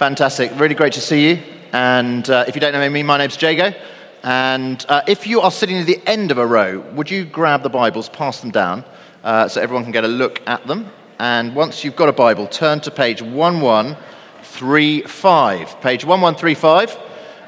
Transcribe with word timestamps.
Fantastic. 0.00 0.50
Really 0.58 0.74
great 0.74 0.94
to 0.94 1.00
see 1.02 1.28
you. 1.28 1.42
And 1.74 2.30
uh, 2.30 2.46
if 2.48 2.54
you 2.54 2.60
don't 2.62 2.72
know 2.72 2.88
me, 2.88 3.02
my 3.02 3.18
name's 3.18 3.42
Jago. 3.42 3.74
And 4.22 4.82
uh, 4.88 5.02
if 5.06 5.26
you 5.26 5.42
are 5.42 5.50
sitting 5.50 5.76
at 5.76 5.84
the 5.84 6.00
end 6.06 6.30
of 6.30 6.38
a 6.38 6.46
row, 6.46 6.80
would 6.94 7.10
you 7.10 7.26
grab 7.26 7.62
the 7.62 7.68
Bibles, 7.68 8.08
pass 8.08 8.40
them 8.40 8.50
down, 8.50 8.82
uh, 9.22 9.46
so 9.46 9.60
everyone 9.60 9.82
can 9.82 9.92
get 9.92 10.04
a 10.04 10.08
look 10.08 10.40
at 10.48 10.66
them? 10.66 10.90
And 11.18 11.54
once 11.54 11.84
you've 11.84 11.96
got 11.96 12.08
a 12.08 12.14
Bible, 12.14 12.46
turn 12.46 12.80
to 12.80 12.90
page 12.90 13.20
1135. 13.20 15.80
Page 15.82 16.06
1135, 16.06 16.98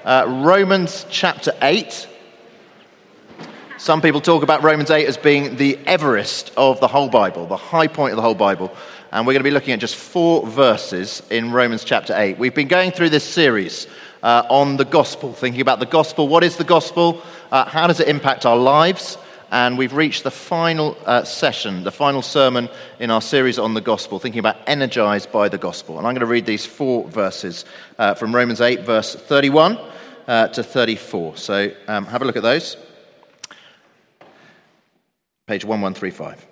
uh, 0.04 0.42
Romans 0.44 1.06
chapter 1.08 1.54
8. 1.62 2.06
Some 3.78 4.02
people 4.02 4.20
talk 4.20 4.42
about 4.42 4.62
Romans 4.62 4.90
8 4.90 5.06
as 5.06 5.16
being 5.16 5.56
the 5.56 5.78
Everest 5.86 6.52
of 6.58 6.80
the 6.80 6.88
whole 6.88 7.08
Bible, 7.08 7.46
the 7.46 7.56
high 7.56 7.86
point 7.86 8.12
of 8.12 8.16
the 8.16 8.22
whole 8.22 8.34
Bible 8.34 8.76
and 9.12 9.26
we're 9.26 9.34
going 9.34 9.40
to 9.40 9.44
be 9.44 9.50
looking 9.50 9.74
at 9.74 9.78
just 9.78 9.94
four 9.94 10.46
verses 10.46 11.22
in 11.28 11.52
Romans 11.52 11.84
chapter 11.84 12.14
8. 12.16 12.38
We've 12.38 12.54
been 12.54 12.68
going 12.68 12.92
through 12.92 13.10
this 13.10 13.24
series 13.24 13.86
uh, 14.22 14.44
on 14.48 14.78
the 14.78 14.86
gospel, 14.86 15.34
thinking 15.34 15.60
about 15.60 15.80
the 15.80 15.86
gospel. 15.86 16.28
What 16.28 16.42
is 16.42 16.56
the 16.56 16.64
gospel? 16.64 17.22
Uh, 17.50 17.66
how 17.66 17.86
does 17.86 18.00
it 18.00 18.08
impact 18.08 18.46
our 18.46 18.56
lives? 18.56 19.18
And 19.50 19.76
we've 19.76 19.92
reached 19.92 20.24
the 20.24 20.30
final 20.30 20.96
uh, 21.04 21.24
session, 21.24 21.84
the 21.84 21.92
final 21.92 22.22
sermon 22.22 22.70
in 23.00 23.10
our 23.10 23.20
series 23.20 23.58
on 23.58 23.74
the 23.74 23.82
gospel, 23.82 24.18
thinking 24.18 24.38
about 24.38 24.56
energized 24.66 25.30
by 25.30 25.50
the 25.50 25.58
gospel. 25.58 25.98
And 25.98 26.06
I'm 26.06 26.14
going 26.14 26.20
to 26.20 26.26
read 26.26 26.46
these 26.46 26.64
four 26.64 27.06
verses 27.06 27.66
uh, 27.98 28.14
from 28.14 28.34
Romans 28.34 28.62
8, 28.62 28.80
verse 28.80 29.14
31 29.14 29.78
uh, 30.26 30.48
to 30.48 30.62
34. 30.62 31.36
So 31.36 31.70
um, 31.86 32.06
have 32.06 32.22
a 32.22 32.24
look 32.24 32.36
at 32.36 32.42
those. 32.42 32.78
Page 35.46 35.66
1135. 35.66 36.51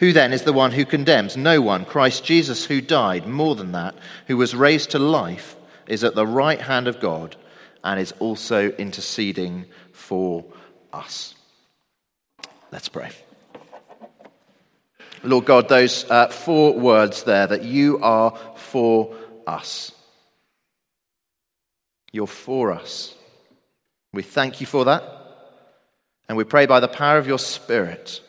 Who 0.00 0.12
then 0.12 0.32
is 0.32 0.42
the 0.42 0.52
one 0.52 0.72
who 0.72 0.84
condemns? 0.84 1.36
No 1.36 1.60
one. 1.60 1.84
Christ 1.84 2.24
Jesus, 2.24 2.64
who 2.64 2.80
died, 2.80 3.26
more 3.26 3.54
than 3.54 3.72
that, 3.72 3.94
who 4.26 4.36
was 4.36 4.54
raised 4.54 4.90
to 4.90 4.98
life, 4.98 5.56
is 5.86 6.04
at 6.04 6.14
the 6.14 6.26
right 6.26 6.60
hand 6.60 6.88
of 6.88 7.00
God 7.00 7.36
and 7.82 7.98
is 7.98 8.12
also 8.18 8.70
interceding 8.70 9.64
for 9.92 10.44
us. 10.92 11.34
Let's 12.70 12.88
pray. 12.88 13.10
Lord 15.22 15.46
God, 15.46 15.68
those 15.68 16.08
uh, 16.10 16.28
four 16.28 16.74
words 16.74 17.24
there 17.24 17.46
that 17.46 17.64
you 17.64 17.98
are 18.00 18.36
for 18.56 19.14
us. 19.46 19.92
You're 22.12 22.26
for 22.26 22.72
us. 22.72 23.14
We 24.12 24.22
thank 24.22 24.60
you 24.60 24.66
for 24.66 24.84
that. 24.86 25.02
And 26.28 26.36
we 26.36 26.44
pray 26.44 26.66
by 26.66 26.80
the 26.80 26.88
power 26.88 27.18
of 27.18 27.26
your 27.26 27.38
Spirit 27.38 28.20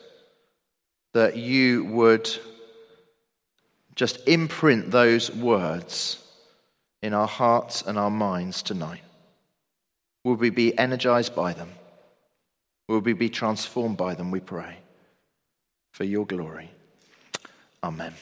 that 1.12 1.36
you 1.36 1.84
would 1.84 2.30
just 3.94 4.26
imprint 4.28 4.90
those 4.90 5.30
words 5.30 6.24
in 7.02 7.14
our 7.14 7.26
hearts 7.26 7.82
and 7.82 7.98
our 7.98 8.10
minds 8.10 8.62
tonight. 8.62 9.02
Will 10.24 10.34
we 10.34 10.50
be 10.50 10.76
energized 10.78 11.34
by 11.34 11.52
them? 11.52 11.70
Will 12.88 13.00
we 13.00 13.12
be 13.12 13.28
transformed 13.28 13.96
by 13.96 14.14
them, 14.14 14.30
we 14.30 14.40
pray, 14.40 14.76
for 15.92 16.04
your 16.04 16.26
glory? 16.26 16.70
Amen. 17.82 18.14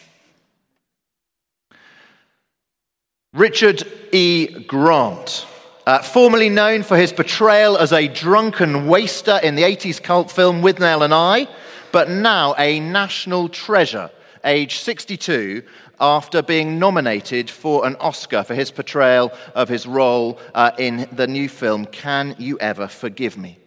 Richard 3.32 3.82
E. 4.12 4.46
Grant. 4.66 5.46
Uh, 5.86 6.02
formerly 6.02 6.50
known 6.50 6.82
for 6.82 6.98
his 6.98 7.12
portrayal 7.12 7.78
as 7.78 7.92
a 7.92 8.08
drunken 8.08 8.86
waster 8.86 9.40
in 9.42 9.54
the 9.54 9.62
80s 9.62 10.02
cult 10.02 10.30
film 10.30 10.60
Withnail 10.60 11.02
and 11.02 11.14
I, 11.14 11.48
but 11.92 12.10
now 12.10 12.54
a 12.58 12.80
national 12.80 13.48
treasure, 13.48 14.10
age 14.44 14.78
62, 14.78 15.62
after 16.00 16.42
being 16.42 16.78
nominated 16.78 17.50
for 17.50 17.86
an 17.86 17.96
Oscar 17.96 18.44
for 18.44 18.54
his 18.54 18.70
portrayal 18.70 19.32
of 19.54 19.68
his 19.68 19.86
role 19.86 20.38
uh, 20.54 20.70
in 20.78 21.08
the 21.12 21.26
new 21.26 21.48
film, 21.48 21.86
Can 21.86 22.36
You 22.38 22.58
Ever 22.58 22.88
Forgive 22.88 23.36
Me? 23.36 23.58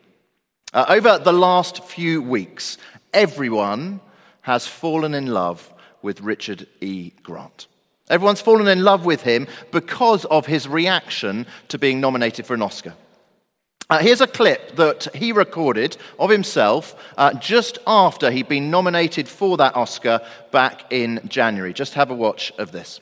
Uh, 0.74 0.86
over 0.88 1.18
the 1.18 1.34
last 1.34 1.84
few 1.84 2.22
weeks, 2.22 2.78
everyone 3.14 4.00
has 4.42 4.66
fallen 4.66 5.14
in 5.14 5.28
love 5.28 5.74
with 6.02 6.22
Richard 6.22 6.68
E. 6.80 7.12
Grant. 7.24 7.68
Everyone's 8.10 8.42
fallen 8.42 8.68
in 8.68 8.84
love 8.84 9.06
with 9.06 9.22
him 9.22 9.48
because 9.72 10.26
of 10.26 10.46
his 10.46 10.68
reaction 10.68 11.46
to 11.70 11.78
being 11.78 12.02
nominated 12.02 12.46
for 12.46 12.54
an 12.54 12.62
Oscar. 12.62 12.94
Uh, 13.92 14.00
here's 14.00 14.22
a 14.22 14.28
clip 14.28 14.74
that 14.78 15.14
he 15.14 15.34
recorded 15.34 15.98
of 16.18 16.30
himself 16.30 16.96
uh, 17.18 17.34
just 17.34 17.78
after 17.86 18.32
he'd 18.32 18.48
been 18.48 18.72
nominated 18.72 19.28
for 19.28 19.58
that 19.58 19.76
Oscar 19.76 20.22
back 20.50 20.86
in 20.94 21.20
January. 21.28 21.74
Just 21.74 21.96
have 21.96 22.10
a 22.10 22.16
watch 22.16 22.54
of 22.58 22.72
this. 22.72 23.02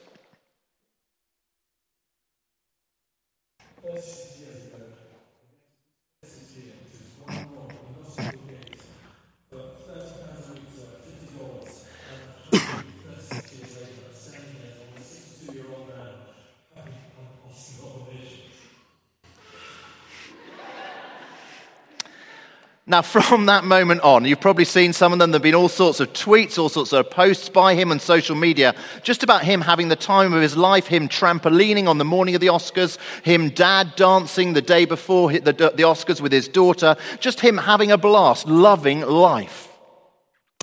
Now, 22.90 23.02
from 23.02 23.46
that 23.46 23.62
moment 23.62 24.00
on, 24.00 24.24
you've 24.24 24.40
probably 24.40 24.64
seen 24.64 24.92
some 24.92 25.12
of 25.12 25.20
them. 25.20 25.30
There 25.30 25.36
have 25.38 25.44
been 25.44 25.54
all 25.54 25.68
sorts 25.68 26.00
of 26.00 26.12
tweets, 26.12 26.58
all 26.58 26.68
sorts 26.68 26.92
of 26.92 27.08
posts 27.08 27.48
by 27.48 27.76
him 27.76 27.92
on 27.92 28.00
social 28.00 28.34
media, 28.34 28.74
just 29.04 29.22
about 29.22 29.44
him 29.44 29.60
having 29.60 29.86
the 29.86 29.94
time 29.94 30.32
of 30.32 30.42
his 30.42 30.56
life, 30.56 30.88
him 30.88 31.08
trampolining 31.08 31.86
on 31.86 31.98
the 31.98 32.04
morning 32.04 32.34
of 32.34 32.40
the 32.40 32.48
Oscars, 32.48 32.98
him 33.22 33.50
dad 33.50 33.94
dancing 33.94 34.54
the 34.54 34.60
day 34.60 34.86
before 34.86 35.30
the, 35.30 35.52
the 35.52 35.84
Oscars 35.84 36.20
with 36.20 36.32
his 36.32 36.48
daughter, 36.48 36.96
just 37.20 37.38
him 37.38 37.58
having 37.58 37.92
a 37.92 37.96
blast, 37.96 38.48
loving 38.48 39.02
life. 39.02 39.68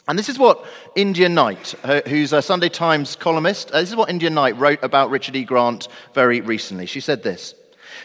And 0.09 0.19
this 0.19 0.27
is 0.27 0.37
what 0.37 0.65
India 0.97 1.29
Knight, 1.29 1.75
who's 2.07 2.33
a 2.33 2.41
Sunday 2.41 2.67
Times 2.67 3.15
columnist, 3.15 3.71
uh, 3.71 3.79
this 3.79 3.89
is 3.89 3.95
what 3.95 4.09
India 4.09 4.29
Knight 4.29 4.57
wrote 4.57 4.83
about 4.83 5.11
Richard 5.11 5.37
E. 5.37 5.45
Grant 5.45 5.87
very 6.13 6.41
recently. 6.41 6.87
She 6.87 6.99
said 6.99 7.23
this. 7.23 7.55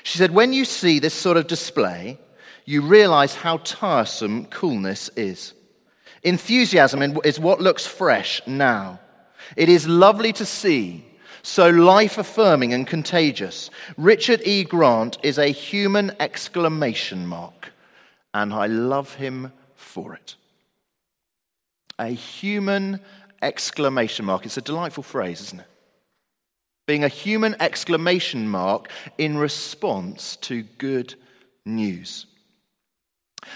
She 0.04 0.18
said, 0.18 0.30
When 0.30 0.52
you 0.52 0.64
see 0.64 1.00
this 1.00 1.12
sort 1.12 1.36
of 1.36 1.48
display, 1.48 2.20
you 2.64 2.82
realize 2.82 3.34
how 3.34 3.58
tiresome 3.58 4.46
coolness 4.46 5.10
is. 5.16 5.54
Enthusiasm 6.22 7.18
is 7.24 7.40
what 7.40 7.60
looks 7.60 7.86
fresh 7.86 8.40
now. 8.46 9.00
It 9.56 9.68
is 9.68 9.88
lovely 9.88 10.32
to 10.34 10.46
see, 10.46 11.04
so 11.42 11.68
life 11.68 12.18
affirming 12.18 12.72
and 12.72 12.86
contagious. 12.86 13.70
Richard 13.96 14.40
E. 14.44 14.62
Grant 14.64 15.18
is 15.22 15.38
a 15.38 15.48
human 15.48 16.12
exclamation 16.20 17.26
mark, 17.26 17.72
and 18.32 18.54
I 18.54 18.66
love 18.66 19.14
him 19.14 19.52
for 19.74 20.14
it. 20.14 20.36
A 21.98 22.08
human 22.08 23.00
exclamation 23.42 24.24
mark. 24.24 24.46
It's 24.46 24.56
a 24.56 24.62
delightful 24.62 25.02
phrase, 25.02 25.40
isn't 25.40 25.60
it? 25.60 25.66
Being 26.86 27.04
a 27.04 27.08
human 27.08 27.56
exclamation 27.60 28.48
mark 28.48 28.90
in 29.18 29.36
response 29.36 30.36
to 30.36 30.62
good 30.78 31.14
news. 31.64 32.26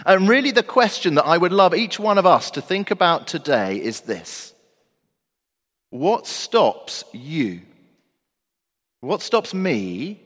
And 0.05 0.29
really, 0.29 0.51
the 0.51 0.63
question 0.63 1.15
that 1.15 1.27
I 1.27 1.39
would 1.39 1.53
love 1.53 1.75
each 1.75 1.99
one 1.99 2.19
of 2.19 2.27
us 2.27 2.51
to 2.53 2.61
think 2.61 2.91
about 2.91 3.27
today 3.27 3.77
is 3.77 4.03
this 4.03 4.53
What 5.91 6.27
stops 6.27 7.05
you? 7.13 7.63
What 9.01 9.23
stops 9.23 9.55
me? 9.55 10.21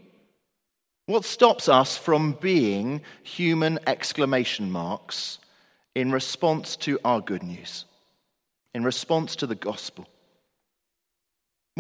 What 1.07 1.25
stops 1.25 1.69
us 1.69 1.97
from 1.97 2.33
being 2.41 3.03
human 3.23 3.81
exclamation 3.87 4.71
marks 4.71 5.39
in 5.95 6.12
response 6.12 6.77
to 6.77 7.01
our 7.05 7.21
good 7.21 7.43
news, 7.43 7.85
in 8.75 8.85
response 8.85 9.37
to 9.37 9.47
the 9.47 9.57
gospel? 9.57 10.07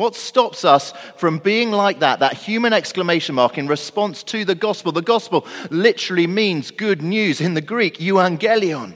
What 0.00 0.16
stops 0.16 0.64
us 0.64 0.94
from 1.16 1.40
being 1.40 1.72
like 1.72 1.98
that, 1.98 2.20
that 2.20 2.32
human 2.32 2.72
exclamation 2.72 3.34
mark 3.34 3.58
in 3.58 3.68
response 3.68 4.22
to 4.22 4.46
the 4.46 4.54
gospel? 4.54 4.92
The 4.92 5.02
gospel 5.02 5.46
literally 5.68 6.26
means 6.26 6.70
good 6.70 7.02
news 7.02 7.42
in 7.42 7.52
the 7.52 7.60
Greek, 7.60 7.98
euangelion. 7.98 8.94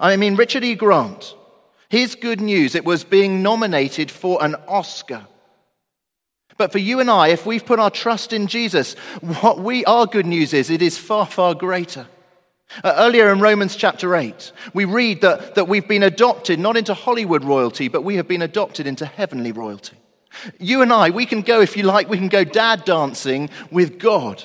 I 0.00 0.16
mean, 0.16 0.34
Richard 0.34 0.64
E. 0.64 0.74
Grant, 0.74 1.36
his 1.88 2.16
good 2.16 2.40
news, 2.40 2.74
it 2.74 2.84
was 2.84 3.04
being 3.04 3.40
nominated 3.40 4.10
for 4.10 4.44
an 4.44 4.56
Oscar. 4.66 5.28
But 6.56 6.72
for 6.72 6.78
you 6.78 6.98
and 6.98 7.08
I, 7.08 7.28
if 7.28 7.46
we've 7.46 7.64
put 7.64 7.78
our 7.78 7.88
trust 7.88 8.32
in 8.32 8.48
Jesus, 8.48 8.94
what 9.42 9.60
we, 9.60 9.84
our 9.84 10.06
good 10.06 10.26
news 10.26 10.52
is, 10.52 10.70
it 10.70 10.82
is 10.82 10.98
far, 10.98 11.24
far 11.24 11.54
greater. 11.54 12.08
Uh, 12.82 12.94
earlier 12.96 13.32
in 13.32 13.40
Romans 13.40 13.76
chapter 13.76 14.16
8, 14.16 14.52
we 14.72 14.84
read 14.84 15.20
that, 15.20 15.54
that 15.54 15.68
we've 15.68 15.86
been 15.86 16.02
adopted 16.02 16.58
not 16.58 16.76
into 16.76 16.94
Hollywood 16.94 17.44
royalty, 17.44 17.88
but 17.88 18.02
we 18.02 18.16
have 18.16 18.26
been 18.26 18.42
adopted 18.42 18.86
into 18.86 19.04
heavenly 19.04 19.52
royalty. 19.52 19.96
You 20.58 20.82
and 20.82 20.92
I, 20.92 21.10
we 21.10 21.26
can 21.26 21.42
go, 21.42 21.60
if 21.60 21.76
you 21.76 21.82
like, 21.82 22.08
we 22.08 22.18
can 22.18 22.28
go 22.28 22.44
dad 22.44 22.84
dancing 22.84 23.50
with 23.70 23.98
God. 23.98 24.42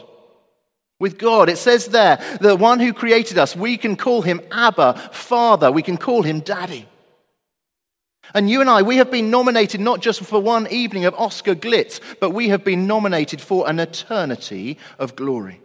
With 0.99 1.17
God. 1.17 1.49
It 1.49 1.57
says 1.57 1.87
there, 1.87 2.19
the 2.41 2.55
one 2.55 2.79
who 2.79 2.91
created 2.91 3.37
us, 3.37 3.55
we 3.55 3.77
can 3.77 3.95
call 3.95 4.21
him 4.21 4.41
Abba, 4.51 4.95
Father. 5.13 5.71
We 5.71 5.83
can 5.83 5.97
call 5.97 6.23
him 6.23 6.39
Daddy. 6.41 6.87
And 8.33 8.49
you 8.49 8.59
and 8.61 8.69
I, 8.69 8.81
we 8.81 8.97
have 8.97 9.09
been 9.09 9.31
nominated 9.31 9.79
not 9.79 10.01
just 10.01 10.21
for 10.21 10.41
one 10.41 10.67
evening 10.67 11.05
of 11.05 11.13
Oscar 11.15 11.55
glitz, 11.55 12.01
but 12.19 12.31
we 12.31 12.49
have 12.49 12.63
been 12.63 12.85
nominated 12.85 13.39
for 13.39 13.69
an 13.69 13.79
eternity 13.79 14.77
of 14.99 15.15
glory. 15.15 15.61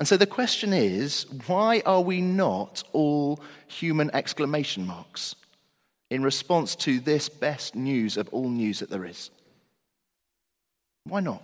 And 0.00 0.08
so 0.08 0.16
the 0.16 0.26
question 0.26 0.72
is 0.72 1.26
why 1.46 1.82
are 1.84 2.00
we 2.00 2.22
not 2.22 2.82
all 2.92 3.38
human 3.68 4.10
exclamation 4.12 4.86
marks 4.86 5.36
in 6.10 6.22
response 6.22 6.74
to 6.76 6.98
this 6.98 7.28
best 7.28 7.76
news 7.76 8.16
of 8.16 8.28
all 8.30 8.48
news 8.48 8.80
that 8.80 8.88
there 8.88 9.04
is? 9.04 9.30
Why 11.04 11.20
not? 11.20 11.42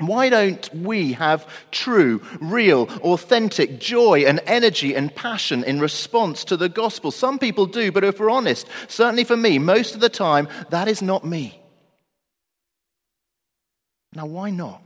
Why 0.00 0.28
don't 0.28 0.74
we 0.74 1.12
have 1.12 1.46
true, 1.70 2.20
real, 2.40 2.88
authentic 3.02 3.78
joy 3.78 4.24
and 4.26 4.40
energy 4.46 4.94
and 4.94 5.14
passion 5.14 5.62
in 5.64 5.80
response 5.80 6.44
to 6.44 6.56
the 6.56 6.68
gospel? 6.68 7.12
Some 7.12 7.38
people 7.38 7.66
do, 7.66 7.92
but 7.92 8.04
if 8.04 8.18
we're 8.18 8.30
honest, 8.30 8.66
certainly 8.88 9.24
for 9.24 9.36
me, 9.36 9.58
most 9.58 9.94
of 9.94 10.00
the 10.00 10.08
time, 10.08 10.48
that 10.70 10.88
is 10.88 11.00
not 11.00 11.24
me. 11.24 11.60
Now, 14.14 14.26
why 14.26 14.50
not? 14.50 14.82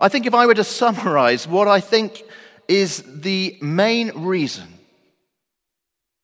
I 0.00 0.08
think 0.08 0.26
if 0.26 0.34
I 0.34 0.46
were 0.46 0.54
to 0.54 0.64
summarize 0.64 1.46
what 1.46 1.68
I 1.68 1.80
think 1.80 2.22
is 2.68 3.02
the 3.06 3.58
main 3.60 4.10
reason 4.24 4.68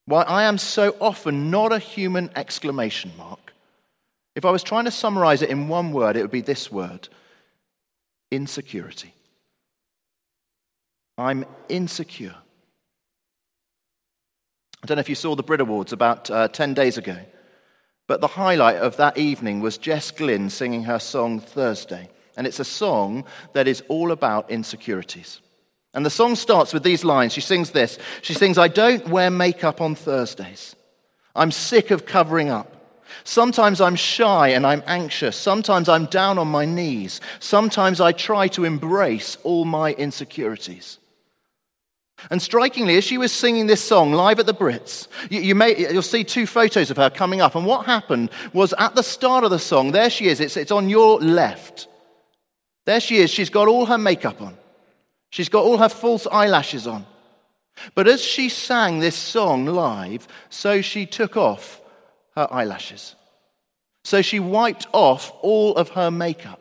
why 0.06 0.23
I 0.23 0.44
am 0.44 0.56
so 0.56 0.96
often 1.00 1.50
not 1.50 1.73
a 1.73 1.78
human 1.78 2.31
exclamation 2.37 3.12
mark, 3.19 3.52
if 4.34 4.44
I 4.44 4.50
was 4.50 4.62
trying 4.62 4.84
to 4.84 4.90
summarize 4.90 5.43
it 5.43 5.50
in 5.50 5.69
one 5.69 5.93
word, 5.93 6.17
it 6.17 6.23
would 6.23 6.31
be 6.31 6.40
this 6.40 6.70
word 6.70 7.08
insecurity. 8.31 9.12
I'm 11.19 11.44
insecure. 11.69 12.34
I 14.82 14.87
don't 14.87 14.96
know 14.96 15.00
if 15.00 15.08
you 15.08 15.14
saw 15.14 15.34
the 15.34 15.43
Brit 15.43 15.61
Awards 15.61 15.93
about 15.93 16.31
uh, 16.31 16.49
10 16.49 16.75
days 16.75 16.99
ago, 16.99 17.17
but 18.06 18.20
the 18.20 18.26
highlight 18.26 18.76
of 18.76 18.96
that 18.99 19.19
evening 19.19 19.61
was 19.61 19.78
Jess 19.78 20.11
Glynne 20.11 20.50
singing 20.50 20.84
her 20.84 20.99
song 20.99 21.40
Thursday. 21.40 22.08
And 22.37 22.47
it's 22.47 22.61
a 22.61 22.65
song 22.65 23.25
that 23.55 23.67
is 23.67 23.83
all 23.88 24.12
about 24.12 24.50
insecurities. 24.50 25.41
And 25.94 26.05
the 26.05 26.11
song 26.11 26.35
starts 26.35 26.75
with 26.75 26.83
these 26.83 27.05
lines. 27.05 27.33
She 27.33 27.41
sings 27.41 27.71
this. 27.71 27.99
She 28.21 28.35
sings, 28.35 28.59
I 28.59 28.69
don't 28.69 29.09
wear 29.09 29.31
makeup 29.31 29.81
on 29.81 29.94
Thursdays. 29.94 30.77
I'm 31.35 31.50
sick 31.50 31.91
of 31.91 32.05
covering 32.05 32.50
up. 32.50 32.73
Sometimes 33.25 33.81
I'm 33.81 33.97
shy 33.97 34.49
and 34.49 34.67
I'm 34.67 34.83
anxious. 34.87 35.37
Sometimes 35.37 35.88
I'm 35.88 36.06
down 36.06 36.38
on 36.38 36.49
my 36.49 36.67
knees. 36.67 37.21
Sometimes 37.41 38.00
I 38.00 38.12
try 38.12 38.49
to 38.49 38.65
embrace 38.65 39.38
all 39.43 39.65
my 39.65 39.93
insecurities. 39.94 40.99
And 42.31 42.41
strikingly, 42.41 42.97
as 42.97 43.05
she 43.05 43.19
was 43.19 43.31
singing 43.31 43.67
this 43.67 43.85
song 43.85 44.12
live 44.12 44.38
at 44.38 44.47
the 44.47 44.55
Brits, 44.55 45.06
you, 45.31 45.41
you 45.41 45.55
may, 45.55 45.93
you'll 45.93 46.03
see 46.03 46.25
two 46.25 46.47
photos 46.47 46.91
of 46.91 46.97
her 46.97 47.11
coming 47.11 47.41
up. 47.41 47.55
And 47.55 47.67
what 47.67 47.87
happened 47.87 48.31
was 48.53 48.75
at 48.79 48.94
the 48.94 49.03
start 49.03 49.44
of 49.44 49.50
the 49.50 49.59
song, 49.59 49.93
there 49.93 50.11
she 50.11 50.27
is, 50.29 50.41
it's, 50.41 50.56
it's 50.56 50.73
on 50.73 50.88
your 50.88 51.21
left. 51.21 51.88
There 52.87 53.00
she 53.00 53.19
is. 53.19 53.31
She's 53.31 53.50
got 53.50 53.69
all 53.69 53.87
her 53.87 53.99
makeup 53.99 54.41
on, 54.41 54.56
she's 55.31 55.50
got 55.50 55.65
all 55.65 55.77
her 55.77 55.91
false 55.91 56.27
eyelashes 56.27 56.87
on. 56.87 57.05
But 57.94 58.09
as 58.09 58.25
she 58.25 58.49
sang 58.49 59.00
this 59.00 59.17
song 59.17 59.67
live, 59.67 60.27
so 60.49 60.81
she 60.81 61.05
took 61.05 61.37
off 61.37 61.83
her 62.35 62.49
eyelashes. 62.50 63.15
So 64.03 64.23
she 64.23 64.41
wiped 64.41 64.87
off 64.93 65.31
all 65.43 65.77
of 65.77 65.91
her 65.91 66.11
makeup. 66.11 66.61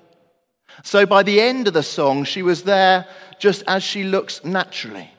So 0.83 1.05
by 1.05 1.23
the 1.23 1.39
end 1.39 1.69
of 1.69 1.73
the 1.73 1.83
song, 1.83 2.25
she 2.25 2.41
was 2.41 2.63
there 2.63 3.07
just 3.39 3.63
as 3.65 3.81
she 3.81 4.03
looks 4.03 4.43
naturally, 4.43 5.09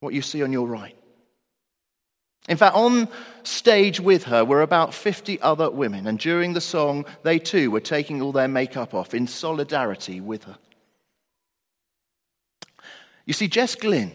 what 0.00 0.12
you 0.12 0.20
see 0.20 0.42
on 0.42 0.52
your 0.52 0.66
right. 0.66 0.97
In 2.48 2.56
fact, 2.56 2.74
on 2.74 3.08
stage 3.42 4.00
with 4.00 4.24
her 4.24 4.44
were 4.44 4.62
about 4.62 4.94
50 4.94 5.40
other 5.40 5.70
women, 5.70 6.06
and 6.06 6.18
during 6.18 6.54
the 6.54 6.60
song, 6.60 7.04
they 7.22 7.38
too 7.38 7.70
were 7.70 7.80
taking 7.80 8.22
all 8.22 8.32
their 8.32 8.48
makeup 8.48 8.94
off 8.94 9.12
in 9.12 9.26
solidarity 9.26 10.20
with 10.20 10.44
her. 10.44 10.56
You 13.26 13.34
see, 13.34 13.48
Jess 13.48 13.74
Glynne, 13.74 14.12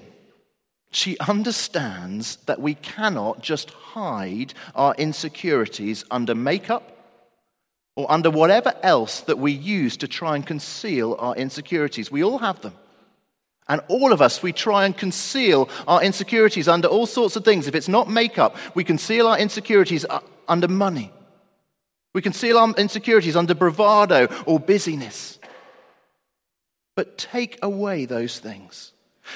she 0.90 1.18
understands 1.20 2.38
that 2.48 2.60
we 2.60 2.74
cannot 2.74 3.42
just 3.42 3.70
hide 3.70 4.56
our 4.74 4.96
insecurities 4.96 6.04
under 6.10 6.34
makeup 6.34 6.90
or 7.96 8.12
under 8.12 8.32
whatever 8.32 8.74
else 8.82 9.22
that 9.22 9.38
we 9.38 9.52
use 9.52 9.98
to 9.98 10.08
try 10.08 10.36
and 10.36 10.46
conceal 10.46 11.16
our 11.20 11.36
insecurities. 11.36 12.12
We 12.12 12.24
all 12.24 12.40
have 12.40 12.62
them. 12.62 12.74
And 13.68 13.82
all 13.88 14.12
of 14.12 14.22
us, 14.22 14.44
we 14.44 14.52
try 14.52 14.86
and 14.86 14.96
conceal 14.96 15.70
our 15.88 16.04
insecurities 16.04 16.68
under 16.68 16.88
all 16.88 17.06
sorts 17.06 17.36
of 17.36 17.46
things. 17.46 17.68
If 17.68 17.76
it's 17.76 17.88
not 17.88 18.10
makeup, 18.10 18.58
we 18.76 18.84
conceal 18.84 19.28
our 19.28 19.40
insecurities 19.40 20.06
uh, 20.10 20.20
under 20.48 20.68
money. 20.68 21.12
We 22.14 22.22
conceal 22.22 22.58
our 22.58 22.74
insecurities 22.78 23.36
under 23.36 23.56
bravado 23.56 24.28
or 24.46 24.60
busyness. 24.60 25.40
But 26.96 27.18
take 27.18 27.58
away 27.64 28.06
those 28.06 28.40
things. 28.40 28.92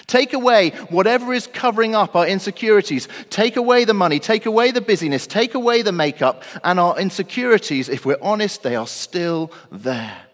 Take 0.05 0.33
away 0.33 0.71
whatever 0.89 1.33
is 1.33 1.47
covering 1.47 1.95
up 1.95 2.15
our 2.15 2.27
insecurities. 2.27 3.07
Take 3.29 3.55
away 3.55 3.85
the 3.85 3.93
money. 3.93 4.19
Take 4.19 4.45
away 4.45 4.71
the 4.71 4.81
busyness. 4.81 5.25
Take 5.25 5.55
away 5.55 5.81
the 5.81 5.93
makeup. 5.93 6.43
And 6.63 6.79
our 6.79 6.99
insecurities, 6.99 7.87
if 7.87 8.05
we're 8.05 8.17
honest, 8.21 8.63
they 8.63 8.75
are 8.75 8.85
still 8.85 9.51
there. 9.71 10.26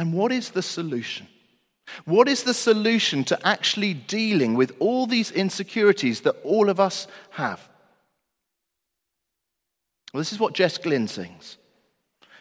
And 0.00 0.14
what 0.14 0.32
is 0.32 0.52
the 0.52 0.62
solution? 0.62 1.28
What 2.06 2.26
is 2.26 2.44
the 2.44 2.54
solution 2.54 3.22
to 3.24 3.46
actually 3.46 3.92
dealing 3.92 4.54
with 4.54 4.74
all 4.78 5.06
these 5.06 5.30
insecurities 5.30 6.22
that 6.22 6.36
all 6.42 6.70
of 6.70 6.80
us 6.80 7.06
have? 7.32 7.68
Well, 10.14 10.22
this 10.22 10.32
is 10.32 10.40
what 10.40 10.54
Jess 10.54 10.78
Glynne 10.78 11.06
sings. 11.06 11.58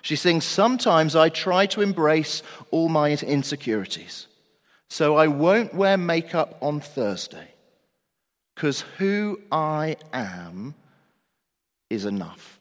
She 0.03 0.15
sings, 0.15 0.45
Sometimes 0.45 1.17
I 1.17 1.27
try 1.27 1.65
to 1.65 1.81
embrace 1.81 2.43
all 2.71 2.87
my 2.87 3.09
insecurities. 3.11 4.27
So 4.89 5.17
I 5.17 5.27
won't 5.27 5.73
wear 5.73 5.97
makeup 5.97 6.57
on 6.61 6.79
Thursday, 6.79 7.49
because 8.55 8.85
who 8.97 9.37
I 9.51 9.97
am 10.13 10.75
is 11.89 12.05
enough. 12.05 12.57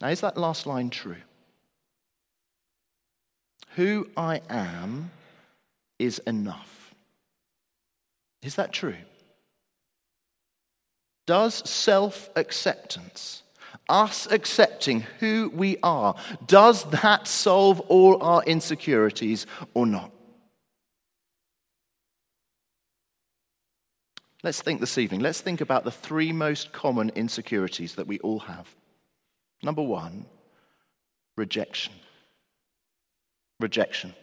Now, 0.00 0.10
is 0.10 0.20
that 0.20 0.38
last 0.38 0.68
line 0.68 0.88
true? 0.88 1.16
Who 3.76 4.08
I 4.16 4.40
am 4.50 5.10
is 5.98 6.18
enough. 6.20 6.94
Is 8.42 8.56
that 8.56 8.72
true? 8.72 8.96
Does 11.26 11.68
self 11.68 12.28
acceptance, 12.34 13.42
us 13.88 14.26
accepting 14.30 15.02
who 15.20 15.50
we 15.54 15.76
are, 15.82 16.16
does 16.46 16.84
that 16.90 17.28
solve 17.28 17.80
all 17.80 18.22
our 18.22 18.42
insecurities 18.42 19.46
or 19.74 19.86
not? 19.86 20.10
Let's 24.42 24.60
think 24.60 24.80
this 24.80 24.98
evening. 24.98 25.20
Let's 25.20 25.40
think 25.40 25.60
about 25.60 25.84
the 25.84 25.92
three 25.92 26.32
most 26.32 26.72
common 26.72 27.10
insecurities 27.10 27.94
that 27.94 28.08
we 28.08 28.18
all 28.18 28.40
have. 28.40 28.68
Number 29.62 29.82
one, 29.82 30.26
rejection 31.36 31.92
rejection. 33.62 34.14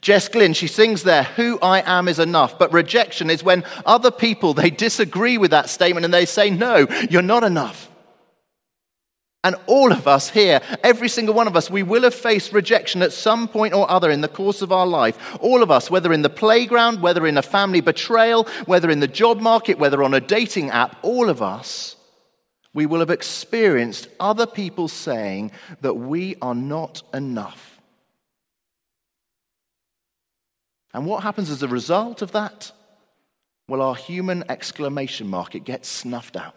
Jess 0.00 0.28
Glynne, 0.28 0.52
she 0.52 0.66
sings 0.66 1.02
there, 1.02 1.24
Who 1.24 1.58
I 1.60 1.82
am 1.84 2.08
is 2.08 2.18
enough. 2.18 2.58
But 2.58 2.72
rejection 2.72 3.30
is 3.30 3.42
when 3.42 3.64
other 3.84 4.10
people, 4.10 4.54
they 4.54 4.70
disagree 4.70 5.38
with 5.38 5.50
that 5.50 5.68
statement 5.68 6.04
and 6.04 6.14
they 6.14 6.26
say, 6.26 6.50
No, 6.50 6.86
you're 7.10 7.22
not 7.22 7.44
enough. 7.44 7.88
And 9.42 9.56
all 9.66 9.90
of 9.90 10.06
us 10.06 10.28
here, 10.28 10.60
every 10.84 11.08
single 11.08 11.34
one 11.34 11.46
of 11.46 11.56
us, 11.56 11.70
we 11.70 11.82
will 11.82 12.02
have 12.02 12.14
faced 12.14 12.52
rejection 12.52 13.00
at 13.00 13.12
some 13.12 13.48
point 13.48 13.72
or 13.72 13.90
other 13.90 14.10
in 14.10 14.20
the 14.20 14.28
course 14.28 14.60
of 14.60 14.70
our 14.70 14.86
life. 14.86 15.38
All 15.40 15.62
of 15.62 15.70
us, 15.70 15.90
whether 15.90 16.12
in 16.12 16.20
the 16.20 16.28
playground, 16.28 17.00
whether 17.00 17.26
in 17.26 17.38
a 17.38 17.42
family 17.42 17.80
betrayal, 17.80 18.44
whether 18.66 18.90
in 18.90 19.00
the 19.00 19.08
job 19.08 19.40
market, 19.40 19.78
whether 19.78 20.02
on 20.02 20.12
a 20.12 20.20
dating 20.20 20.68
app, 20.70 20.96
all 21.00 21.30
of 21.30 21.40
us, 21.40 21.96
we 22.74 22.84
will 22.84 23.00
have 23.00 23.10
experienced 23.10 24.08
other 24.20 24.46
people 24.46 24.88
saying 24.88 25.52
that 25.80 25.94
we 25.94 26.36
are 26.42 26.54
not 26.54 27.02
enough. 27.14 27.69
And 30.92 31.06
what 31.06 31.22
happens 31.22 31.50
as 31.50 31.62
a 31.62 31.68
result 31.68 32.22
of 32.22 32.32
that? 32.32 32.72
well, 33.70 33.82
our 33.82 33.94
human 33.94 34.42
exclamation 34.48 35.28
mark, 35.28 35.54
it 35.54 35.62
gets 35.62 35.88
snuffed 35.88 36.36
out. 36.36 36.56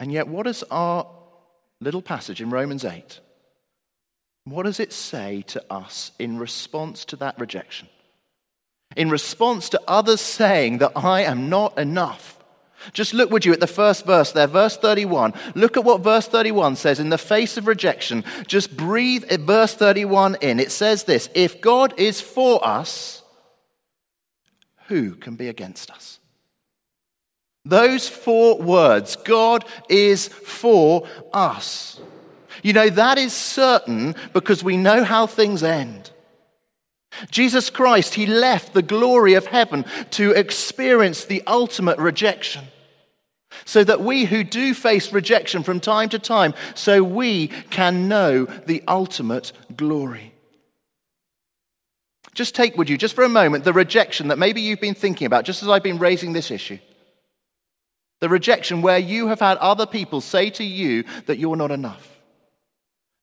And 0.00 0.10
yet, 0.10 0.28
what 0.28 0.46
does 0.46 0.62
our 0.70 1.06
little 1.82 2.00
passage 2.00 2.40
in 2.40 2.48
Romans 2.48 2.86
8, 2.86 3.20
what 4.44 4.62
does 4.62 4.80
it 4.80 4.94
say 4.94 5.42
to 5.48 5.62
us 5.70 6.12
in 6.18 6.38
response 6.38 7.04
to 7.06 7.16
that 7.16 7.38
rejection? 7.38 7.88
In 8.96 9.10
response 9.10 9.68
to 9.68 9.82
others 9.86 10.22
saying 10.22 10.78
that 10.78 10.92
I 10.96 11.20
am 11.22 11.50
not 11.50 11.78
enough. 11.78 12.33
Just 12.92 13.14
look, 13.14 13.30
would 13.30 13.44
you, 13.44 13.52
at 13.52 13.60
the 13.60 13.66
first 13.66 14.06
verse 14.06 14.32
there, 14.32 14.46
verse 14.46 14.76
31. 14.76 15.32
Look 15.54 15.76
at 15.76 15.84
what 15.84 16.02
verse 16.02 16.26
31 16.26 16.76
says 16.76 17.00
in 17.00 17.08
the 17.08 17.18
face 17.18 17.56
of 17.56 17.66
rejection. 17.66 18.24
Just 18.46 18.76
breathe 18.76 19.24
verse 19.40 19.74
31 19.74 20.36
in. 20.40 20.60
It 20.60 20.70
says 20.70 21.04
this 21.04 21.28
If 21.34 21.60
God 21.60 21.94
is 21.98 22.20
for 22.20 22.66
us, 22.66 23.22
who 24.88 25.14
can 25.14 25.36
be 25.36 25.48
against 25.48 25.90
us? 25.90 26.20
Those 27.64 28.08
four 28.08 28.60
words 28.60 29.16
God 29.16 29.64
is 29.88 30.28
for 30.28 31.08
us. 31.32 32.00
You 32.62 32.72
know, 32.72 32.90
that 32.90 33.18
is 33.18 33.32
certain 33.32 34.14
because 34.32 34.62
we 34.62 34.76
know 34.76 35.04
how 35.04 35.26
things 35.26 35.62
end. 35.62 36.10
Jesus 37.30 37.70
Christ, 37.70 38.14
He 38.14 38.26
left 38.26 38.74
the 38.74 38.82
glory 38.82 39.34
of 39.34 39.46
heaven 39.46 39.84
to 40.12 40.32
experience 40.32 41.24
the 41.24 41.42
ultimate 41.46 41.98
rejection. 41.98 42.64
So 43.64 43.84
that 43.84 44.00
we 44.00 44.24
who 44.24 44.44
do 44.44 44.74
face 44.74 45.12
rejection 45.12 45.62
from 45.62 45.80
time 45.80 46.08
to 46.10 46.18
time, 46.18 46.54
so 46.74 47.02
we 47.02 47.48
can 47.48 48.08
know 48.08 48.44
the 48.44 48.82
ultimate 48.86 49.52
glory. 49.76 50.34
Just 52.34 52.54
take, 52.54 52.76
would 52.76 52.90
you, 52.90 52.98
just 52.98 53.14
for 53.14 53.24
a 53.24 53.28
moment, 53.28 53.64
the 53.64 53.72
rejection 53.72 54.28
that 54.28 54.38
maybe 54.38 54.60
you've 54.60 54.80
been 54.80 54.94
thinking 54.94 55.26
about, 55.26 55.44
just 55.44 55.62
as 55.62 55.68
I've 55.68 55.84
been 55.84 55.98
raising 55.98 56.32
this 56.32 56.50
issue. 56.50 56.78
The 58.20 58.28
rejection 58.28 58.82
where 58.82 58.98
you 58.98 59.28
have 59.28 59.40
had 59.40 59.58
other 59.58 59.86
people 59.86 60.20
say 60.20 60.50
to 60.50 60.64
you 60.64 61.04
that 61.26 61.38
you're 61.38 61.56
not 61.56 61.70
enough. 61.70 62.10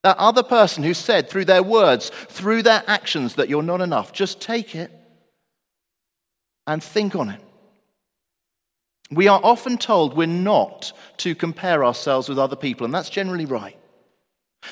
That 0.02 0.16
other 0.16 0.42
person 0.42 0.82
who 0.82 0.94
said 0.94 1.28
through 1.28 1.44
their 1.44 1.62
words, 1.62 2.10
through 2.28 2.62
their 2.62 2.82
actions, 2.86 3.34
that 3.34 3.48
you're 3.48 3.62
not 3.62 3.80
enough. 3.80 4.12
Just 4.12 4.40
take 4.40 4.74
it 4.74 4.90
and 6.66 6.82
think 6.82 7.14
on 7.14 7.28
it. 7.28 7.40
We 9.12 9.28
are 9.28 9.40
often 9.42 9.76
told 9.78 10.16
we're 10.16 10.26
not 10.26 10.92
to 11.18 11.34
compare 11.34 11.84
ourselves 11.84 12.28
with 12.28 12.38
other 12.38 12.56
people, 12.56 12.84
and 12.84 12.94
that's 12.94 13.10
generally 13.10 13.44
right. 13.44 13.76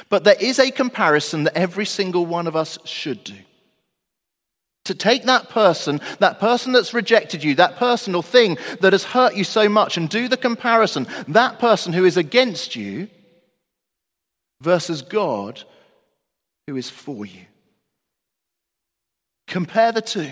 But 0.09 0.25
there 0.25 0.37
is 0.41 0.59
a 0.59 0.71
comparison 0.71 1.45
that 1.45 1.57
every 1.57 1.87
single 1.87 2.25
one 2.27 2.47
of 2.47 2.57
us 2.57 2.79
should 2.85 3.23
do. 3.25 3.37
To 4.87 4.95
take 4.95 5.25
that 5.25 5.51
person, 5.51 6.01
that 6.21 6.41
person 6.41 6.73
that's 6.73 6.95
rejected 6.95 7.45
you, 7.45 7.55
that 7.57 7.77
person 7.77 8.15
or 8.15 8.23
thing 8.23 8.57
that 8.81 8.93
has 8.93 9.05
hurt 9.05 9.37
you 9.37 9.45
so 9.45 9.69
much, 9.69 9.97
and 9.97 10.09
do 10.09 10.27
the 10.27 10.37
comparison. 10.37 11.07
That 11.29 11.59
person 11.59 11.93
who 11.93 12.05
is 12.05 12.17
against 12.17 12.75
you 12.75 13.09
versus 14.61 15.03
God 15.03 15.63
who 16.67 16.77
is 16.77 16.89
for 16.89 17.27
you. 17.27 17.43
Compare 19.47 19.93
the 19.93 20.03
two. 20.03 20.31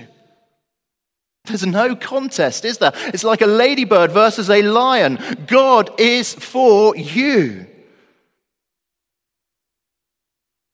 There's 1.48 1.66
no 1.66 1.96
contest, 1.96 2.64
is 2.64 2.78
there? 2.78 2.92
It's 3.06 3.24
like 3.24 3.40
a 3.40 3.46
ladybird 3.46 4.12
versus 4.12 4.50
a 4.50 4.62
lion. 4.62 5.18
God 5.46 5.98
is 5.98 6.34
for 6.34 6.96
you. 6.96 7.66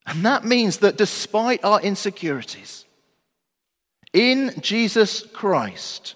And 0.06 0.24
that 0.24 0.44
means 0.44 0.78
that 0.78 0.98
despite 0.98 1.64
our 1.64 1.80
insecurities, 1.80 2.84
in 4.12 4.54
Jesus 4.60 5.22
Christ, 5.32 6.14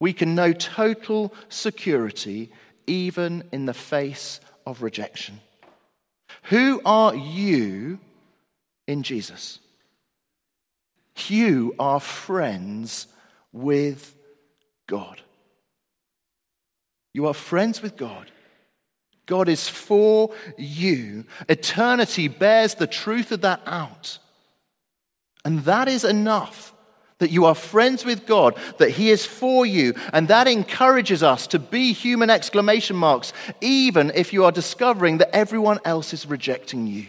we 0.00 0.12
can 0.12 0.34
know 0.34 0.52
total 0.52 1.32
security 1.48 2.50
even 2.86 3.44
in 3.52 3.66
the 3.66 3.74
face 3.74 4.40
of 4.66 4.82
rejection. 4.82 5.40
Who 6.44 6.80
are 6.84 7.14
you 7.14 8.00
in 8.86 9.02
Jesus? 9.02 9.60
You 11.30 11.74
are 11.78 12.00
friends 12.00 13.06
with 13.52 14.14
God. 14.86 15.20
You 17.14 17.26
are 17.26 17.34
friends 17.34 17.82
with 17.82 17.96
God. 17.96 18.30
God 19.26 19.48
is 19.48 19.68
for 19.68 20.34
you. 20.58 21.24
Eternity 21.48 22.28
bears 22.28 22.74
the 22.74 22.86
truth 22.86 23.32
of 23.32 23.42
that 23.42 23.60
out. 23.66 24.18
And 25.44 25.60
that 25.60 25.88
is 25.88 26.04
enough 26.04 26.74
that 27.18 27.30
you 27.30 27.44
are 27.44 27.54
friends 27.54 28.04
with 28.04 28.26
God, 28.26 28.56
that 28.78 28.90
He 28.90 29.10
is 29.10 29.24
for 29.24 29.64
you, 29.64 29.94
and 30.12 30.26
that 30.26 30.48
encourages 30.48 31.22
us 31.22 31.46
to 31.48 31.60
be 31.60 31.92
human 31.92 32.30
exclamation 32.30 32.96
marks, 32.96 33.32
even 33.60 34.10
if 34.16 34.32
you 34.32 34.44
are 34.44 34.50
discovering 34.50 35.18
that 35.18 35.34
everyone 35.34 35.78
else 35.84 36.12
is 36.12 36.26
rejecting 36.26 36.88
you. 36.88 37.06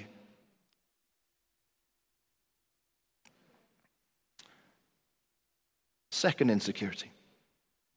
Second 6.24 6.50
insecurity 6.50 7.12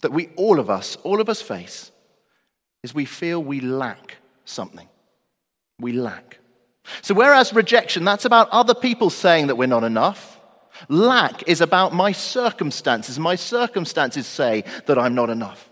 that 0.01 0.11
we, 0.11 0.31
all 0.35 0.59
of 0.59 0.69
us, 0.69 0.97
all 1.05 1.21
of 1.21 1.29
us 1.29 1.41
face 1.41 1.93
is 2.83 2.93
we 2.93 3.05
feel 3.05 3.41
we 3.41 3.61
lack 3.61 4.17
something. 4.45 4.89
We 5.79 5.93
lack. 5.93 6.39
So, 7.03 7.15
whereas 7.15 7.55
rejection, 7.55 8.05
that's 8.05 8.25
about 8.25 8.49
other 8.51 8.75
people 8.75 9.11
saying 9.11 9.47
that 9.47 9.55
we're 9.55 9.69
not 9.69 9.85
enough, 9.85 10.41
Lack 10.89 11.49
is 11.49 11.61
about 11.61 11.95
my 11.95 12.11
circumstances. 12.11 13.17
My 13.17 13.37
circumstances 13.37 14.27
say 14.27 14.65
that 14.87 14.99
I'm 14.99 15.15
not 15.15 15.31
enough. 15.31 15.71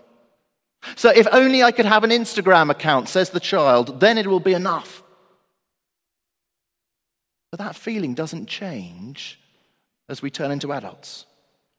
So 0.95 1.09
if 1.09 1.27
only 1.33 1.61
I 1.61 1.73
could 1.73 1.85
have 1.85 2.05
an 2.05 2.09
Instagram 2.09 2.69
account, 2.69 3.09
says 3.09 3.31
the 3.31 3.39
child, 3.41 3.99
then 3.99 4.17
it 4.17 4.27
will 4.27 4.39
be 4.39 4.53
enough. 4.53 5.03
But 7.51 7.59
that 7.59 7.75
feeling 7.75 8.13
doesn't 8.13 8.47
change 8.47 9.39
as 10.07 10.21
we 10.21 10.29
turn 10.29 10.51
into 10.51 10.71
adults. 10.71 11.25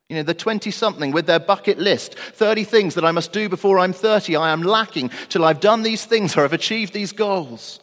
You 0.09 0.17
know, 0.17 0.23
the 0.23 0.35
20 0.35 0.71
something 0.71 1.11
with 1.11 1.27
their 1.27 1.41
bucket 1.41 1.79
list 1.79 2.17
30 2.17 2.65
things 2.65 2.95
that 2.95 3.05
I 3.05 3.11
must 3.11 3.33
do 3.33 3.49
before 3.49 3.79
I'm 3.79 3.93
30. 3.93 4.37
I 4.37 4.51
am 4.51 4.63
lacking 4.63 5.11
till 5.29 5.45
I've 5.45 5.61
done 5.61 5.83
these 5.83 6.05
things 6.05 6.37
or 6.37 6.45
I've 6.45 6.53
achieved 6.53 6.93
these 6.93 7.13
goals. 7.13 7.81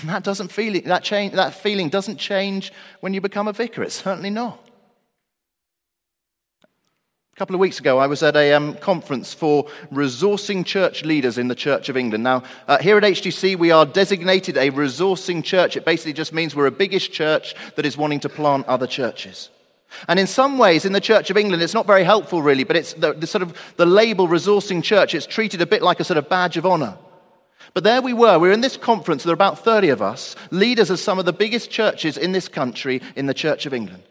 And 0.00 0.08
that, 0.08 0.24
doesn't 0.24 0.52
feel, 0.52 0.80
that, 0.82 1.02
change, 1.02 1.32
that 1.34 1.54
feeling 1.54 1.88
doesn't 1.88 2.16
change 2.16 2.72
when 3.00 3.14
you 3.14 3.20
become 3.20 3.48
a 3.48 3.52
vicar. 3.52 3.82
It's 3.82 4.02
certainly 4.02 4.30
not. 4.30 4.62
A 6.62 7.38
couple 7.38 7.54
of 7.54 7.60
weeks 7.60 7.78
ago, 7.80 7.98
I 7.98 8.06
was 8.06 8.22
at 8.22 8.36
a 8.36 8.54
um, 8.54 8.74
conference 8.76 9.34
for 9.34 9.66
resourcing 9.92 10.64
church 10.64 11.04
leaders 11.04 11.36
in 11.36 11.48
the 11.48 11.54
Church 11.54 11.90
of 11.90 11.96
England. 11.96 12.24
Now, 12.24 12.42
uh, 12.66 12.78
here 12.78 12.96
at 12.96 13.02
HTC, 13.02 13.56
we 13.56 13.70
are 13.70 13.84
designated 13.84 14.56
a 14.56 14.70
resourcing 14.70 15.44
church. 15.44 15.76
It 15.76 15.84
basically 15.84 16.14
just 16.14 16.32
means 16.32 16.56
we're 16.56 16.66
a 16.66 16.70
biggish 16.70 17.10
church 17.10 17.54
that 17.74 17.84
is 17.84 17.98
wanting 17.98 18.20
to 18.20 18.30
plant 18.30 18.66
other 18.66 18.86
churches. 18.86 19.50
And 20.08 20.18
in 20.18 20.26
some 20.26 20.58
ways, 20.58 20.84
in 20.84 20.92
the 20.92 21.00
Church 21.00 21.30
of 21.30 21.36
England, 21.36 21.62
it's 21.62 21.74
not 21.74 21.86
very 21.86 22.04
helpful, 22.04 22.42
really, 22.42 22.64
but 22.64 22.76
it's 22.76 22.92
the, 22.94 23.12
the 23.12 23.26
sort 23.26 23.42
of 23.42 23.56
the 23.76 23.86
label 23.86 24.28
resourcing 24.28 24.82
church. 24.82 25.14
It's 25.14 25.26
treated 25.26 25.60
a 25.60 25.66
bit 25.66 25.82
like 25.82 26.00
a 26.00 26.04
sort 26.04 26.18
of 26.18 26.28
badge 26.28 26.56
of 26.56 26.66
honor. 26.66 26.96
But 27.74 27.84
there 27.84 28.00
we 28.00 28.12
were. 28.12 28.38
We 28.38 28.48
were 28.48 28.54
in 28.54 28.60
this 28.60 28.76
conference. 28.76 29.22
There 29.22 29.30
were 29.30 29.34
about 29.34 29.62
30 29.62 29.90
of 29.90 30.00
us, 30.00 30.36
leaders 30.50 30.90
of 30.90 30.98
some 30.98 31.18
of 31.18 31.24
the 31.24 31.32
biggest 31.32 31.70
churches 31.70 32.16
in 32.16 32.32
this 32.32 32.48
country, 32.48 33.02
in 33.16 33.26
the 33.26 33.34
Church 33.34 33.66
of 33.66 33.74
England. 33.74 34.02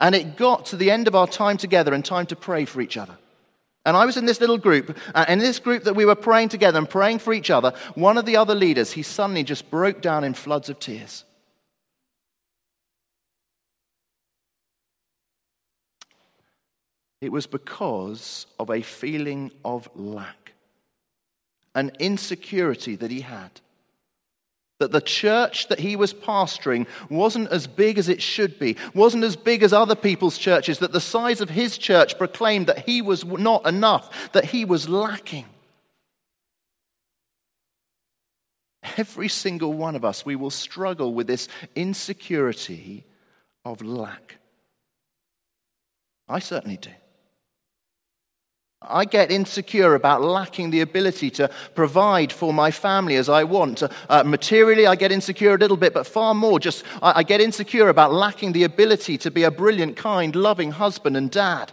And 0.00 0.14
it 0.14 0.36
got 0.36 0.66
to 0.66 0.76
the 0.76 0.90
end 0.90 1.08
of 1.08 1.14
our 1.14 1.26
time 1.26 1.56
together 1.56 1.94
and 1.94 2.04
time 2.04 2.26
to 2.26 2.36
pray 2.36 2.64
for 2.64 2.80
each 2.80 2.96
other. 2.96 3.16
And 3.86 3.96
I 3.96 4.06
was 4.06 4.16
in 4.16 4.24
this 4.24 4.40
little 4.40 4.58
group, 4.58 4.96
and 5.14 5.28
in 5.28 5.38
this 5.40 5.58
group 5.58 5.84
that 5.84 5.96
we 5.96 6.06
were 6.06 6.14
praying 6.14 6.48
together 6.48 6.78
and 6.78 6.88
praying 6.88 7.18
for 7.18 7.34
each 7.34 7.50
other, 7.50 7.74
one 7.94 8.16
of 8.16 8.24
the 8.24 8.36
other 8.36 8.54
leaders, 8.54 8.92
he 8.92 9.02
suddenly 9.02 9.44
just 9.44 9.70
broke 9.70 10.00
down 10.00 10.24
in 10.24 10.32
floods 10.32 10.70
of 10.70 10.80
tears. 10.80 11.24
It 17.24 17.32
was 17.32 17.46
because 17.46 18.46
of 18.58 18.68
a 18.68 18.82
feeling 18.82 19.50
of 19.64 19.88
lack 19.94 20.44
an 21.74 21.90
insecurity 21.98 22.96
that 22.96 23.10
he 23.10 23.22
had. 23.22 23.50
That 24.78 24.92
the 24.92 25.00
church 25.00 25.68
that 25.68 25.80
he 25.80 25.96
was 25.96 26.12
pastoring 26.12 26.86
wasn't 27.08 27.48
as 27.48 27.66
big 27.66 27.96
as 27.96 28.10
it 28.10 28.20
should 28.20 28.58
be, 28.58 28.76
wasn't 28.92 29.24
as 29.24 29.36
big 29.36 29.62
as 29.62 29.72
other 29.72 29.94
people's 29.94 30.36
churches, 30.36 30.80
that 30.80 30.92
the 30.92 31.00
size 31.00 31.40
of 31.40 31.48
his 31.48 31.78
church 31.78 32.18
proclaimed 32.18 32.66
that 32.66 32.86
he 32.86 33.00
was 33.00 33.24
not 33.24 33.66
enough, 33.66 34.30
that 34.32 34.44
he 34.44 34.66
was 34.66 34.86
lacking. 34.86 35.46
Every 38.98 39.28
single 39.28 39.72
one 39.72 39.96
of 39.96 40.04
us, 40.04 40.26
we 40.26 40.36
will 40.36 40.50
struggle 40.50 41.14
with 41.14 41.26
this 41.26 41.48
insecurity 41.74 43.04
of 43.64 43.80
lack. 43.80 44.36
I 46.28 46.38
certainly 46.38 46.76
do. 46.76 46.90
I 48.88 49.04
get 49.04 49.30
insecure 49.30 49.94
about 49.94 50.22
lacking 50.22 50.70
the 50.70 50.80
ability 50.80 51.30
to 51.32 51.50
provide 51.74 52.32
for 52.32 52.52
my 52.52 52.70
family 52.70 53.16
as 53.16 53.28
I 53.28 53.44
want. 53.44 53.82
Uh, 53.82 54.22
materially, 54.24 54.86
I 54.86 54.96
get 54.96 55.12
insecure 55.12 55.54
a 55.54 55.58
little 55.58 55.76
bit, 55.76 55.94
but 55.94 56.06
far 56.06 56.34
more, 56.34 56.58
just 56.58 56.84
I, 57.02 57.20
I 57.20 57.22
get 57.22 57.40
insecure 57.40 57.88
about 57.88 58.12
lacking 58.12 58.52
the 58.52 58.64
ability 58.64 59.18
to 59.18 59.30
be 59.30 59.42
a 59.44 59.50
brilliant, 59.50 59.96
kind, 59.96 60.34
loving 60.34 60.72
husband 60.72 61.16
and 61.16 61.30
dad. 61.30 61.72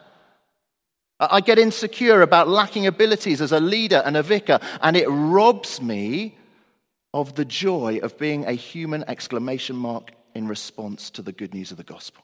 I 1.20 1.40
get 1.42 1.60
insecure 1.60 2.24
about 2.24 2.48
lacking 2.48 2.88
abilities 2.88 3.42
as 3.42 3.52
a 3.52 3.60
leader 3.60 4.02
and 4.04 4.18
a 4.18 4.24
vicar, 4.24 4.60
and 4.82 4.98
it 4.98 5.08
robs 5.08 5.80
me 5.80 6.36
of 7.14 7.36
the 7.36 7.46
joy 7.46 8.00
of 8.02 8.18
being 8.18 8.46
a 8.46 8.54
human 8.54 9.04
exclamation 9.08 9.76
mark 9.76 10.12
in 10.34 10.48
response 10.48 11.10
to 11.12 11.22
the 11.22 11.32
good 11.32 11.54
news 11.54 11.72
of 11.72 11.78
the 11.78 11.84
gospel. 11.84 12.24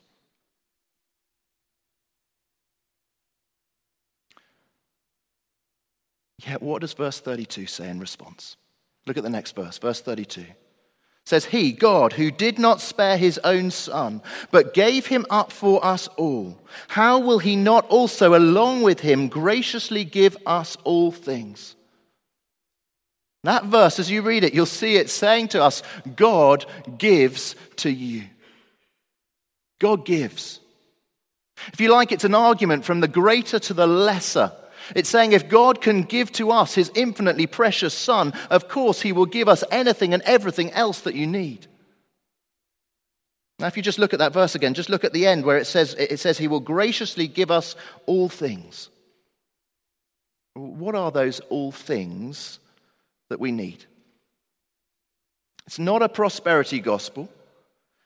Yet, 6.46 6.62
what 6.62 6.82
does 6.82 6.94
verse 6.94 7.20
32 7.20 7.66
say 7.66 7.90
in 7.90 8.00
response? 8.00 8.58
Look 9.06 9.18
at 9.18 9.24
the 9.24 9.30
next 9.30 9.56
verse, 9.56 9.78
verse 9.78 10.02
32. 10.02 10.42
It 10.42 10.48
says, 11.26 11.46
He, 11.46 11.72
God, 11.72 12.14
who 12.14 12.30
did 12.30 12.60
not 12.60 12.80
spare 12.80 13.18
his 13.18 13.40
own 13.40 13.72
son, 13.72 14.22
but 14.52 14.74
gave 14.74 15.08
him 15.08 15.26
up 15.30 15.52
for 15.52 15.84
us 15.84 16.08
all, 16.10 16.60
how 16.90 17.20
will 17.20 17.40
he 17.40 17.56
not 17.56 17.88
also, 17.88 18.36
along 18.36 18.84
with 18.84 19.00
him, 19.00 19.28
graciously 19.28 20.04
give 20.04 20.38
us 20.46 20.78
all 20.84 21.12
things? 21.12 21.76
That 23.44 23.66
verse, 23.66 24.00
as 24.00 24.12
you 24.12 24.22
read 24.22 24.44
it, 24.44 24.54
you'll 24.54 24.66
see 24.66 24.98
it 24.98 25.10
saying 25.10 25.50
to 25.50 25.64
us, 25.64 25.82
God 26.16 26.66
gives 26.98 27.56
to 27.78 27.90
you. 27.90 28.26
God 29.80 30.06
gives. 30.06 30.60
If 31.74 31.80
you 31.80 31.90
like, 31.90 32.12
it's 32.12 32.24
an 32.24 32.36
argument 32.36 32.86
from 32.86 33.00
the 33.00 33.08
greater 33.08 33.60
to 33.60 33.74
the 33.74 33.88
lesser. 33.88 34.52
It's 34.96 35.10
saying 35.10 35.32
if 35.32 35.50
God 35.50 35.82
can 35.82 36.04
give 36.04 36.32
to 36.34 36.52
us 36.52 36.76
his 36.76 36.92
infinitely 36.96 37.48
precious 37.48 37.94
Son, 37.94 38.34
of 38.50 38.68
course 38.68 39.02
he 39.02 39.12
will 39.12 39.26
give 39.26 39.48
us 39.48 39.64
anything 39.72 40.14
and 40.14 40.24
everything 40.24 40.72
else 40.72 41.02
that 41.02 41.16
you 41.16 41.28
need. 41.28 41.68
Now, 43.60 43.68
if 43.68 43.76
you 43.76 43.84
just 43.84 43.98
look 43.98 44.14
at 44.14 44.20
that 44.20 44.34
verse 44.34 44.54
again, 44.54 44.76
just 44.76 44.90
look 44.90 45.04
at 45.04 45.14
the 45.14 45.26
end 45.26 45.44
where 45.44 45.58
it 45.58 45.66
says, 45.66 45.96
it 45.96 46.20
says 46.20 46.38
he 46.38 46.48
will 46.48 46.60
graciously 46.60 47.28
give 47.28 47.50
us 47.50 47.76
all 48.06 48.30
things. 48.30 48.90
What 50.54 50.96
are 50.96 51.12
those 51.12 51.40
all 51.50 51.72
things 51.72 52.60
that 53.30 53.40
we 53.40 53.52
need? 53.52 53.86
It's 55.66 55.80
not 55.80 56.02
a 56.02 56.10
prosperity 56.10 56.80
gospel. 56.80 57.30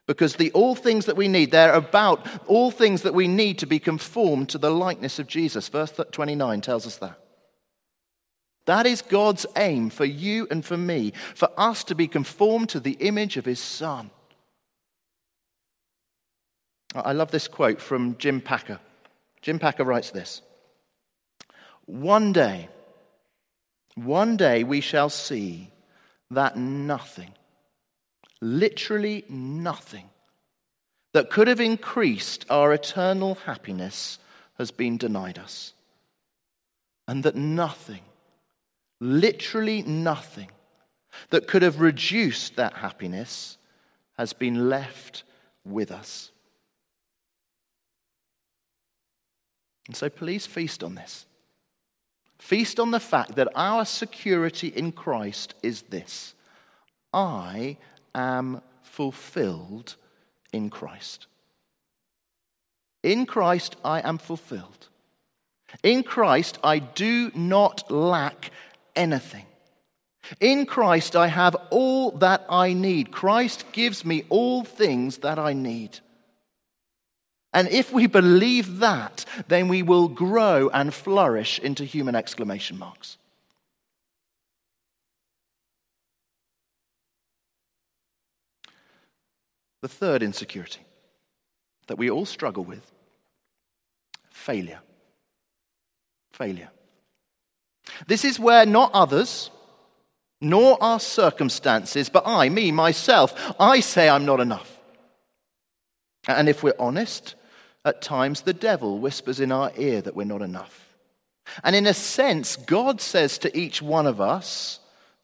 Because 0.08 0.36
the 0.36 0.52
all 0.52 0.76
things 0.76 1.06
that 1.06 1.16
we 1.16 1.28
need, 1.28 1.52
they're 1.52 1.74
about 1.74 2.28
all 2.48 2.72
things 2.72 3.04
that 3.04 3.14
we 3.14 3.28
need 3.28 3.60
to 3.60 3.66
be 3.66 3.80
conformed 3.80 4.50
to 4.50 4.58
the 4.58 4.72
likeness 4.72 5.20
of 5.20 5.28
Jesus. 5.28 5.70
Verse 5.70 5.94
29 6.12 6.62
tells 6.62 6.88
us 6.88 6.98
that. 6.98 7.18
That 8.66 8.86
is 8.86 9.02
God's 9.02 9.46
aim 9.56 9.90
for 9.90 10.06
you 10.06 10.48
and 10.52 10.64
for 10.64 10.78
me, 10.78 11.14
for 11.36 11.50
us 11.58 11.84
to 11.86 11.96
be 11.96 12.08
conformed 12.08 12.70
to 12.70 12.80
the 12.80 12.92
image 12.94 13.38
of 13.38 13.46
his 13.46 13.60
Son. 13.60 14.12
I 16.94 17.14
love 17.14 17.32
this 17.32 17.48
quote 17.48 17.82
from 17.82 18.18
Jim 18.18 18.42
Packer. 18.42 18.80
Jim 19.42 19.60
Packer 19.60 19.84
writes 19.84 20.12
this 20.12 20.42
One 21.86 22.34
day, 22.34 22.70
one 23.96 24.38
day 24.38 24.64
we 24.64 24.82
shall 24.82 25.10
see 25.10 25.72
that 26.30 26.56
nothing, 26.58 27.34
literally 28.42 29.24
nothing 29.30 30.10
that 31.14 31.30
could 31.30 31.48
have 31.48 31.60
increased 31.60 32.46
our 32.50 32.74
eternal 32.74 33.36
happiness 33.36 34.18
has 34.58 34.72
been 34.72 34.98
denied 34.98 35.38
us. 35.38 35.74
And 37.08 37.24
that 37.24 37.36
nothing, 37.36 38.02
literally 39.00 39.82
nothing, 39.82 40.50
that 41.30 41.48
could 41.48 41.62
have 41.62 41.82
reduced 41.82 42.56
that 42.56 42.74
happiness 42.74 43.58
has 44.18 44.34
been 44.34 44.70
left 44.70 45.24
with 45.66 45.92
us. 45.92 46.32
And 49.88 49.96
so 49.96 50.10
please 50.10 50.46
feast 50.46 50.84
on 50.84 50.96
this. 50.96 51.26
Feast 52.40 52.80
on 52.80 52.92
the 52.92 53.00
fact 53.00 53.36
that 53.36 53.50
our 53.56 53.86
security 53.86 54.70
in 54.70 54.92
Christ 54.92 55.54
is 55.62 55.84
this 55.84 56.34
I 57.14 57.78
am 58.14 58.62
fulfilled 58.84 59.96
in 60.52 60.70
Christ. 60.70 61.28
In 63.04 63.26
Christ, 63.26 63.76
I 63.84 64.02
am 64.02 64.18
fulfilled. 64.18 64.88
In 65.84 66.04
Christ, 66.04 66.60
I 66.64 66.80
do 66.80 67.32
not 67.34 67.90
lack 67.90 68.52
anything. 68.96 69.46
In 70.40 70.66
Christ, 70.66 71.16
I 71.16 71.28
have 71.28 71.56
all 71.72 72.12
that 72.12 72.46
I 72.50 72.74
need. 72.74 73.12
Christ 73.12 73.66
gives 73.72 74.06
me 74.06 74.24
all 74.30 74.64
things 74.64 75.20
that 75.20 75.40
I 75.40 75.54
need. 75.54 76.00
And 77.54 77.68
if 77.68 77.92
we 77.92 78.08
believe 78.08 78.80
that, 78.80 79.26
then 79.48 79.68
we 79.68 79.84
will 79.84 80.08
grow 80.08 80.70
and 80.70 80.94
flourish 80.94 81.60
into 81.60 81.84
human 81.84 82.16
exclamation 82.16 82.78
marks. 82.78 83.18
The 89.82 89.88
third 89.88 90.24
insecurity 90.24 90.82
that 91.88 91.98
we 91.98 92.10
all 92.10 92.26
struggle 92.26 92.64
with 92.64 92.90
failure. 94.30 94.80
Failure. 96.32 96.70
This 98.08 98.24
is 98.24 98.40
where 98.40 98.66
not 98.66 98.92
others, 98.94 99.52
nor 100.40 100.82
our 100.82 101.00
circumstances, 101.00 102.10
but 102.10 102.24
I, 102.26 102.50
me, 102.50 102.72
myself, 102.72 103.34
I 103.60 103.80
say 103.80 104.08
I'm 104.10 104.26
not 104.26 104.40
enough. 104.40 104.80
And 106.28 106.48
if 106.48 106.64
we're 106.64 106.74
honest, 106.80 107.36
at 107.84 108.02
times 108.02 108.42
the 108.42 108.54
devil 108.54 109.00
whispers 109.00 109.40
in 109.40 109.52
our 109.52 109.72
ear 109.78 110.02
that 110.02 110.16
we're 110.16 110.24
not 110.24 110.42
enough. 110.42 110.96
And 111.64 111.76
in 111.76 111.88
a 111.88 111.94
sense, 111.94 112.56
God 112.56 113.02
says 113.02 113.38
to 113.40 113.58
each 113.58 113.82
one 113.82 114.08
of 114.08 114.22
us, 114.22 114.80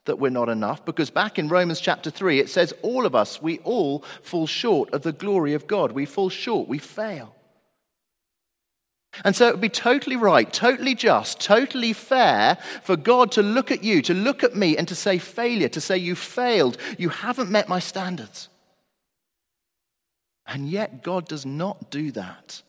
that 0.07 0.19
we're 0.19 0.29
not 0.29 0.49
enough 0.49 0.83
because 0.83 1.09
back 1.09 1.39
in 1.39 1.47
Romans 1.47 1.79
chapter 1.79 2.09
3, 2.09 2.39
it 2.39 2.49
says, 2.49 2.73
All 2.81 3.05
of 3.05 3.15
us, 3.15 3.41
we 3.41 3.59
all 3.59 4.03
fall 4.21 4.47
short 4.47 4.91
of 4.93 5.03
the 5.03 5.13
glory 5.13 5.53
of 5.53 5.67
God. 5.67 5.91
We 5.91 6.05
fall 6.05 6.29
short, 6.29 6.67
we 6.67 6.79
fail. 6.79 7.33
And 9.23 9.35
so 9.35 9.47
it 9.47 9.53
would 9.53 9.61
be 9.61 9.69
totally 9.69 10.15
right, 10.15 10.51
totally 10.51 10.93
just, 10.93 11.39
totally 11.39 11.93
fair 11.93 12.57
for 12.83 12.95
God 12.95 13.31
to 13.33 13.41
look 13.41 13.71
at 13.71 13.83
you, 13.83 14.01
to 14.03 14.13
look 14.13 14.43
at 14.43 14.55
me, 14.55 14.77
and 14.77 14.87
to 14.87 14.95
say 14.95 15.17
failure, 15.17 15.69
to 15.69 15.81
say 15.81 15.97
you 15.97 16.15
failed, 16.15 16.77
you 16.97 17.09
haven't 17.09 17.49
met 17.49 17.69
my 17.69 17.79
standards. 17.79 18.49
And 20.45 20.69
yet, 20.69 21.03
God 21.03 21.27
does 21.27 21.45
not 21.45 21.89
do 21.89 22.11
that 22.11 22.61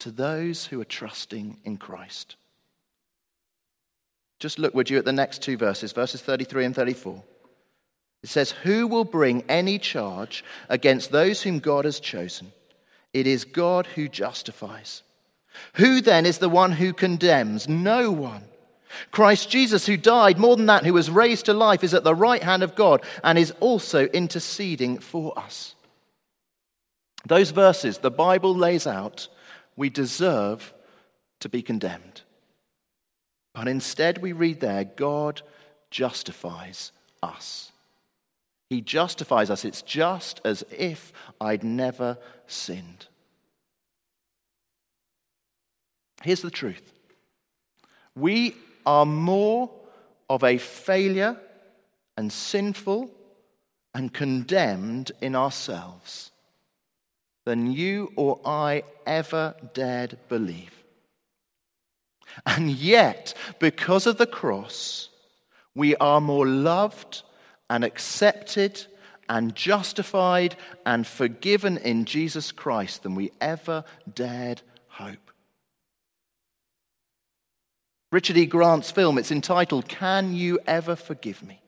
to 0.00 0.10
those 0.10 0.66
who 0.66 0.80
are 0.80 0.84
trusting 0.84 1.58
in 1.64 1.78
Christ. 1.78 2.36
Just 4.38 4.58
look, 4.58 4.74
would 4.74 4.90
you, 4.90 4.98
at 4.98 5.04
the 5.04 5.12
next 5.12 5.42
two 5.42 5.56
verses, 5.56 5.92
verses 5.92 6.20
33 6.20 6.66
and 6.66 6.74
34. 6.74 7.22
It 8.22 8.28
says, 8.28 8.50
Who 8.50 8.86
will 8.86 9.04
bring 9.04 9.44
any 9.48 9.78
charge 9.78 10.44
against 10.68 11.10
those 11.10 11.42
whom 11.42 11.58
God 11.58 11.84
has 11.84 12.00
chosen? 12.00 12.52
It 13.12 13.26
is 13.26 13.44
God 13.44 13.86
who 13.86 14.08
justifies. 14.08 15.02
Who 15.74 16.00
then 16.00 16.26
is 16.26 16.38
the 16.38 16.48
one 16.48 16.72
who 16.72 16.92
condemns? 16.92 17.68
No 17.68 18.10
one. 18.10 18.44
Christ 19.10 19.50
Jesus, 19.50 19.86
who 19.86 19.96
died, 19.96 20.38
more 20.38 20.56
than 20.56 20.66
that, 20.66 20.84
who 20.84 20.92
was 20.92 21.10
raised 21.10 21.46
to 21.46 21.54
life, 21.54 21.82
is 21.82 21.94
at 21.94 22.04
the 22.04 22.14
right 22.14 22.42
hand 22.42 22.62
of 22.62 22.74
God 22.74 23.02
and 23.22 23.38
is 23.38 23.52
also 23.60 24.06
interceding 24.06 24.98
for 24.98 25.38
us. 25.38 25.74
Those 27.26 27.50
verses 27.50 27.98
the 27.98 28.10
Bible 28.10 28.54
lays 28.54 28.86
out, 28.86 29.28
we 29.76 29.90
deserve 29.90 30.72
to 31.40 31.48
be 31.48 31.62
condemned. 31.62 32.22
But 33.56 33.68
instead, 33.68 34.18
we 34.18 34.32
read 34.32 34.60
there, 34.60 34.84
God 34.84 35.40
justifies 35.90 36.92
us. 37.22 37.72
He 38.68 38.82
justifies 38.82 39.48
us. 39.48 39.64
It's 39.64 39.80
just 39.80 40.42
as 40.44 40.62
if 40.70 41.10
I'd 41.40 41.64
never 41.64 42.18
sinned. 42.46 43.06
Here's 46.22 46.42
the 46.42 46.50
truth 46.50 46.92
we 48.14 48.54
are 48.84 49.06
more 49.06 49.70
of 50.28 50.44
a 50.44 50.58
failure 50.58 51.38
and 52.18 52.30
sinful 52.30 53.10
and 53.94 54.12
condemned 54.12 55.12
in 55.22 55.34
ourselves 55.34 56.30
than 57.46 57.72
you 57.72 58.12
or 58.16 58.38
I 58.44 58.82
ever 59.06 59.54
dared 59.72 60.18
believe. 60.28 60.85
And 62.44 62.70
yet, 62.70 63.34
because 63.58 64.06
of 64.06 64.18
the 64.18 64.26
cross, 64.26 65.08
we 65.74 65.96
are 65.96 66.20
more 66.20 66.46
loved 66.46 67.22
and 67.68 67.84
accepted 67.84 68.86
and 69.28 69.54
justified 69.54 70.56
and 70.84 71.06
forgiven 71.06 71.78
in 71.78 72.04
Jesus 72.04 72.52
Christ 72.52 73.02
than 73.02 73.14
we 73.14 73.32
ever 73.40 73.84
dared 74.14 74.62
hope. 74.88 75.30
Richard 78.12 78.36
E. 78.36 78.46
Grant's 78.46 78.90
film, 78.90 79.18
it's 79.18 79.32
entitled, 79.32 79.88
Can 79.88 80.32
You 80.32 80.60
Ever 80.66 80.94
Forgive 80.94 81.42
Me? 81.42 81.60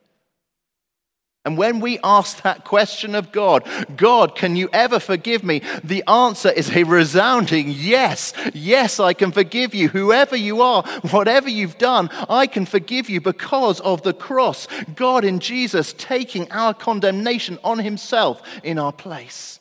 And 1.49 1.57
when 1.57 1.81
we 1.81 1.99
ask 2.05 2.43
that 2.43 2.67
question 2.67 3.15
of 3.15 3.33
God, 3.33 3.67
God, 3.97 4.37
can 4.37 4.55
you 4.55 4.69
ever 4.71 5.01
forgive 5.01 5.43
me? 5.43 5.63
The 5.83 6.05
answer 6.07 6.51
is 6.51 6.77
a 6.77 6.85
resounding 6.85 7.71
yes. 7.71 8.35
Yes, 8.53 9.01
I 9.01 9.15
can 9.15 9.33
forgive 9.33 9.75
you. 9.75 9.89
Whoever 9.89 10.37
you 10.37 10.61
are, 10.61 10.83
whatever 11.11 11.49
you've 11.49 11.79
done, 11.79 12.11
I 12.29 12.49
can 12.49 12.67
forgive 12.67 13.09
you 13.09 13.23
because 13.23 13.81
of 13.81 14.03
the 14.03 14.13
cross. 14.13 14.69
God 14.95 15.25
in 15.25 15.41
Jesus 15.41 15.95
taking 15.97 16.53
our 16.53 16.75
condemnation 16.75 17.59
on 17.65 17.79
himself 17.79 18.43
in 18.63 18.79
our 18.79 18.93
place. 18.93 19.59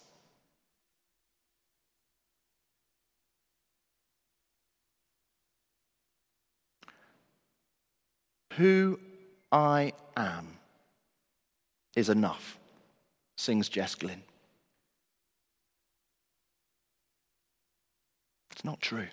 Who 8.55 8.99
I 9.53 9.93
am 10.17 10.56
is 11.97 12.09
enough, 12.09 12.59
sings 13.37 13.67
Jess 13.67 13.95
Glynne. 13.95 14.21
It's 18.51 18.63
not 18.63 18.79
true. 18.79 19.07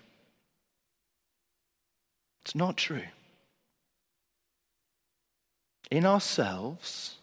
It's 2.42 2.54
not 2.54 2.76
true. 2.76 3.06
In 5.90 6.04
ourselves, 6.04 7.16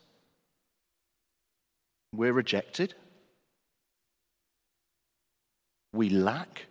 we're 2.12 2.34
rejected. 2.34 2.96
We 5.94 6.10
lack. 6.10 6.66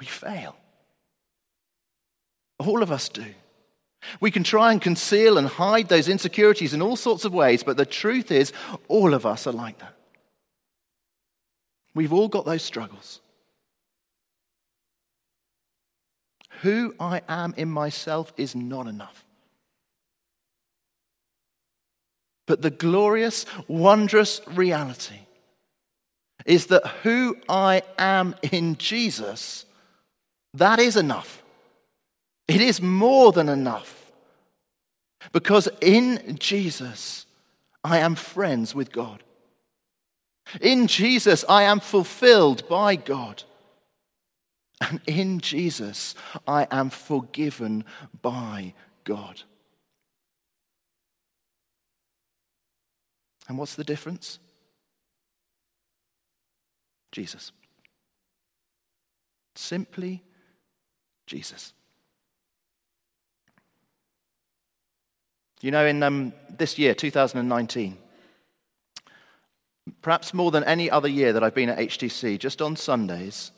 We 0.00 0.06
fail. 0.06 0.56
All 2.58 2.82
of 2.82 2.90
us 2.90 3.08
do. 3.08 3.26
We 4.20 4.30
can 4.30 4.44
try 4.44 4.72
and 4.72 4.80
conceal 4.80 5.38
and 5.38 5.46
hide 5.46 5.88
those 5.88 6.08
insecurities 6.08 6.72
in 6.72 6.82
all 6.82 6.96
sorts 6.96 7.24
of 7.24 7.34
ways, 7.34 7.62
but 7.62 7.76
the 7.76 7.86
truth 7.86 8.30
is, 8.30 8.52
all 8.88 9.14
of 9.14 9.26
us 9.26 9.46
are 9.46 9.52
like 9.52 9.78
that. 9.78 9.94
We've 11.94 12.12
all 12.12 12.28
got 12.28 12.44
those 12.44 12.62
struggles. 12.62 13.20
Who 16.62 16.94
I 16.98 17.22
am 17.28 17.54
in 17.56 17.70
myself 17.70 18.32
is 18.36 18.54
not 18.54 18.86
enough. 18.86 19.24
But 22.46 22.62
the 22.62 22.70
glorious, 22.70 23.46
wondrous 23.68 24.40
reality 24.46 25.20
is 26.46 26.66
that 26.66 26.86
who 27.02 27.36
I 27.48 27.82
am 27.98 28.34
in 28.50 28.76
Jesus, 28.78 29.66
that 30.54 30.78
is 30.78 30.96
enough. 30.96 31.42
It 32.48 32.62
is 32.62 32.80
more 32.80 33.30
than 33.30 33.48
enough. 33.48 34.10
Because 35.32 35.68
in 35.80 36.36
Jesus, 36.38 37.26
I 37.84 37.98
am 37.98 38.14
friends 38.14 38.74
with 38.74 38.90
God. 38.90 39.22
In 40.60 40.86
Jesus, 40.86 41.44
I 41.48 41.64
am 41.64 41.80
fulfilled 41.80 42.66
by 42.68 42.96
God. 42.96 43.42
And 44.80 45.00
in 45.06 45.40
Jesus, 45.40 46.14
I 46.46 46.66
am 46.70 46.88
forgiven 46.88 47.84
by 48.22 48.74
God. 49.04 49.42
And 53.48 53.58
what's 53.58 53.74
the 53.74 53.84
difference? 53.84 54.38
Jesus. 57.12 57.52
Simply 59.56 60.22
Jesus. 61.26 61.72
You 65.60 65.72
know, 65.72 65.86
in 65.86 66.02
um, 66.02 66.32
this 66.56 66.78
year, 66.78 66.94
2019, 66.94 67.98
perhaps 70.02 70.32
more 70.32 70.50
than 70.50 70.62
any 70.64 70.90
other 70.90 71.08
year 71.08 71.32
that 71.32 71.42
I've 71.42 71.54
been 71.54 71.68
at 71.68 71.78
HTC, 71.78 72.38
just 72.38 72.62
on 72.62 72.76
Sundays, 72.76 73.50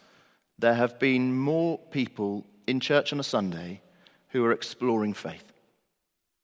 there 0.58 0.74
have 0.74 0.98
been 0.98 1.36
more 1.36 1.78
people 1.78 2.46
in 2.66 2.80
church 2.80 3.12
on 3.12 3.20
a 3.20 3.24
Sunday 3.24 3.82
who 4.28 4.44
are 4.44 4.52
exploring 4.52 5.12
faith, 5.12 5.44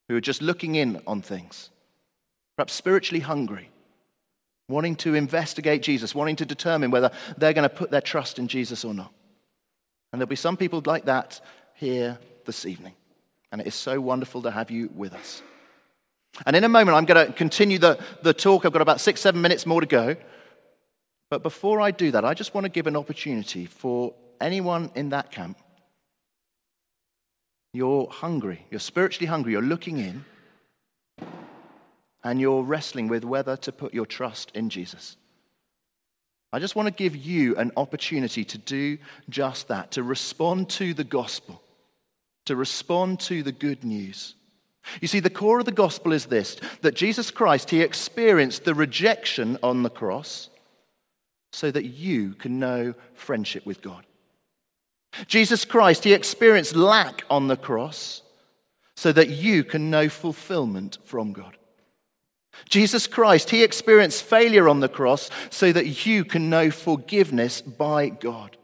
who 0.08 0.16
are 0.16 0.20
just 0.20 0.42
looking 0.42 0.74
in 0.74 1.00
on 1.06 1.22
things, 1.22 1.70
perhaps 2.56 2.74
spiritually 2.74 3.20
hungry, 3.20 3.70
wanting 4.68 4.96
to 4.96 5.14
investigate 5.14 5.82
Jesus, 5.82 6.14
wanting 6.14 6.36
to 6.36 6.44
determine 6.44 6.90
whether 6.90 7.10
they're 7.38 7.54
going 7.54 7.68
to 7.68 7.74
put 7.74 7.90
their 7.90 8.00
trust 8.00 8.38
in 8.38 8.48
Jesus 8.48 8.84
or 8.84 8.92
not. 8.92 9.12
And 10.12 10.20
there'll 10.20 10.28
be 10.28 10.36
some 10.36 10.56
people 10.56 10.82
like 10.84 11.06
that 11.06 11.40
here 11.74 12.18
this 12.44 12.66
evening. 12.66 12.94
And 13.52 13.60
it 13.60 13.66
is 13.66 13.74
so 13.74 14.00
wonderful 14.00 14.42
to 14.42 14.50
have 14.50 14.70
you 14.70 14.90
with 14.94 15.14
us. 15.14 15.42
And 16.44 16.54
in 16.54 16.64
a 16.64 16.68
moment, 16.68 16.96
I'm 16.96 17.06
going 17.06 17.26
to 17.26 17.32
continue 17.32 17.78
the, 17.78 17.98
the 18.22 18.34
talk. 18.34 18.66
I've 18.66 18.72
got 18.72 18.82
about 18.82 19.00
six, 19.00 19.20
seven 19.20 19.40
minutes 19.40 19.64
more 19.64 19.80
to 19.80 19.86
go. 19.86 20.16
But 21.30 21.42
before 21.42 21.80
I 21.80 21.90
do 21.90 22.10
that, 22.10 22.24
I 22.24 22.34
just 22.34 22.54
want 22.54 22.64
to 22.64 22.68
give 22.68 22.86
an 22.86 22.96
opportunity 22.96 23.66
for 23.66 24.14
anyone 24.40 24.90
in 24.94 25.10
that 25.10 25.30
camp. 25.30 25.58
You're 27.72 28.08
hungry, 28.08 28.64
you're 28.70 28.80
spiritually 28.80 29.26
hungry, 29.26 29.52
you're 29.52 29.62
looking 29.62 29.98
in, 29.98 30.24
and 32.24 32.40
you're 32.40 32.62
wrestling 32.62 33.08
with 33.08 33.24
whether 33.24 33.56
to 33.58 33.72
put 33.72 33.92
your 33.92 34.06
trust 34.06 34.50
in 34.54 34.70
Jesus. 34.70 35.16
I 36.52 36.58
just 36.58 36.76
want 36.76 36.86
to 36.86 36.94
give 36.94 37.16
you 37.16 37.56
an 37.56 37.72
opportunity 37.76 38.44
to 38.44 38.58
do 38.58 38.98
just 39.28 39.68
that, 39.68 39.90
to 39.92 40.02
respond 40.02 40.70
to 40.70 40.94
the 40.94 41.04
gospel 41.04 41.60
to 42.46 42.56
respond 42.56 43.20
to 43.20 43.42
the 43.42 43.52
good 43.52 43.84
news. 43.84 44.34
You 45.00 45.08
see, 45.08 45.20
the 45.20 45.30
core 45.30 45.58
of 45.58 45.64
the 45.64 45.72
gospel 45.72 46.12
is 46.12 46.26
this 46.26 46.56
that 46.80 46.94
Jesus 46.94 47.30
Christ, 47.30 47.70
he 47.70 47.82
experienced 47.82 48.64
the 48.64 48.74
rejection 48.74 49.58
on 49.62 49.82
the 49.82 49.90
cross 49.90 50.48
so 51.52 51.70
that 51.70 51.84
you 51.84 52.34
can 52.34 52.58
know 52.58 52.94
friendship 53.14 53.66
with 53.66 53.82
God. 53.82 54.04
Jesus 55.26 55.64
Christ, 55.64 56.04
he 56.04 56.12
experienced 56.12 56.76
lack 56.76 57.24
on 57.30 57.48
the 57.48 57.56
cross 57.56 58.22
so 58.96 59.12
that 59.12 59.28
you 59.28 59.64
can 59.64 59.90
know 59.90 60.08
fulfillment 60.08 60.98
from 61.04 61.32
God. 61.32 61.56
Jesus 62.68 63.06
Christ, 63.06 63.50
he 63.50 63.62
experienced 63.62 64.22
failure 64.22 64.68
on 64.68 64.80
the 64.80 64.88
cross 64.88 65.30
so 65.50 65.72
that 65.72 66.06
you 66.06 66.24
can 66.24 66.48
know 66.48 66.70
forgiveness 66.70 67.60
by 67.60 68.08
God. 68.08 68.56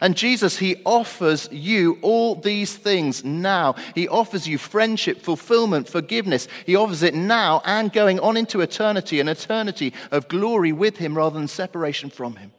And 0.00 0.16
Jesus, 0.16 0.58
He 0.58 0.82
offers 0.84 1.48
you 1.52 1.98
all 2.02 2.34
these 2.34 2.74
things 2.74 3.24
now. 3.24 3.74
He 3.94 4.08
offers 4.08 4.46
you 4.48 4.58
friendship, 4.58 5.20
fulfillment, 5.20 5.88
forgiveness. 5.88 6.48
He 6.66 6.76
offers 6.76 7.02
it 7.02 7.14
now 7.14 7.62
and 7.64 7.92
going 7.92 8.20
on 8.20 8.36
into 8.36 8.60
eternity, 8.60 9.20
an 9.20 9.28
eternity 9.28 9.92
of 10.10 10.28
glory 10.28 10.72
with 10.72 10.96
Him 10.96 11.16
rather 11.16 11.38
than 11.38 11.48
separation 11.48 12.10
from 12.10 12.36
Him. 12.36 12.52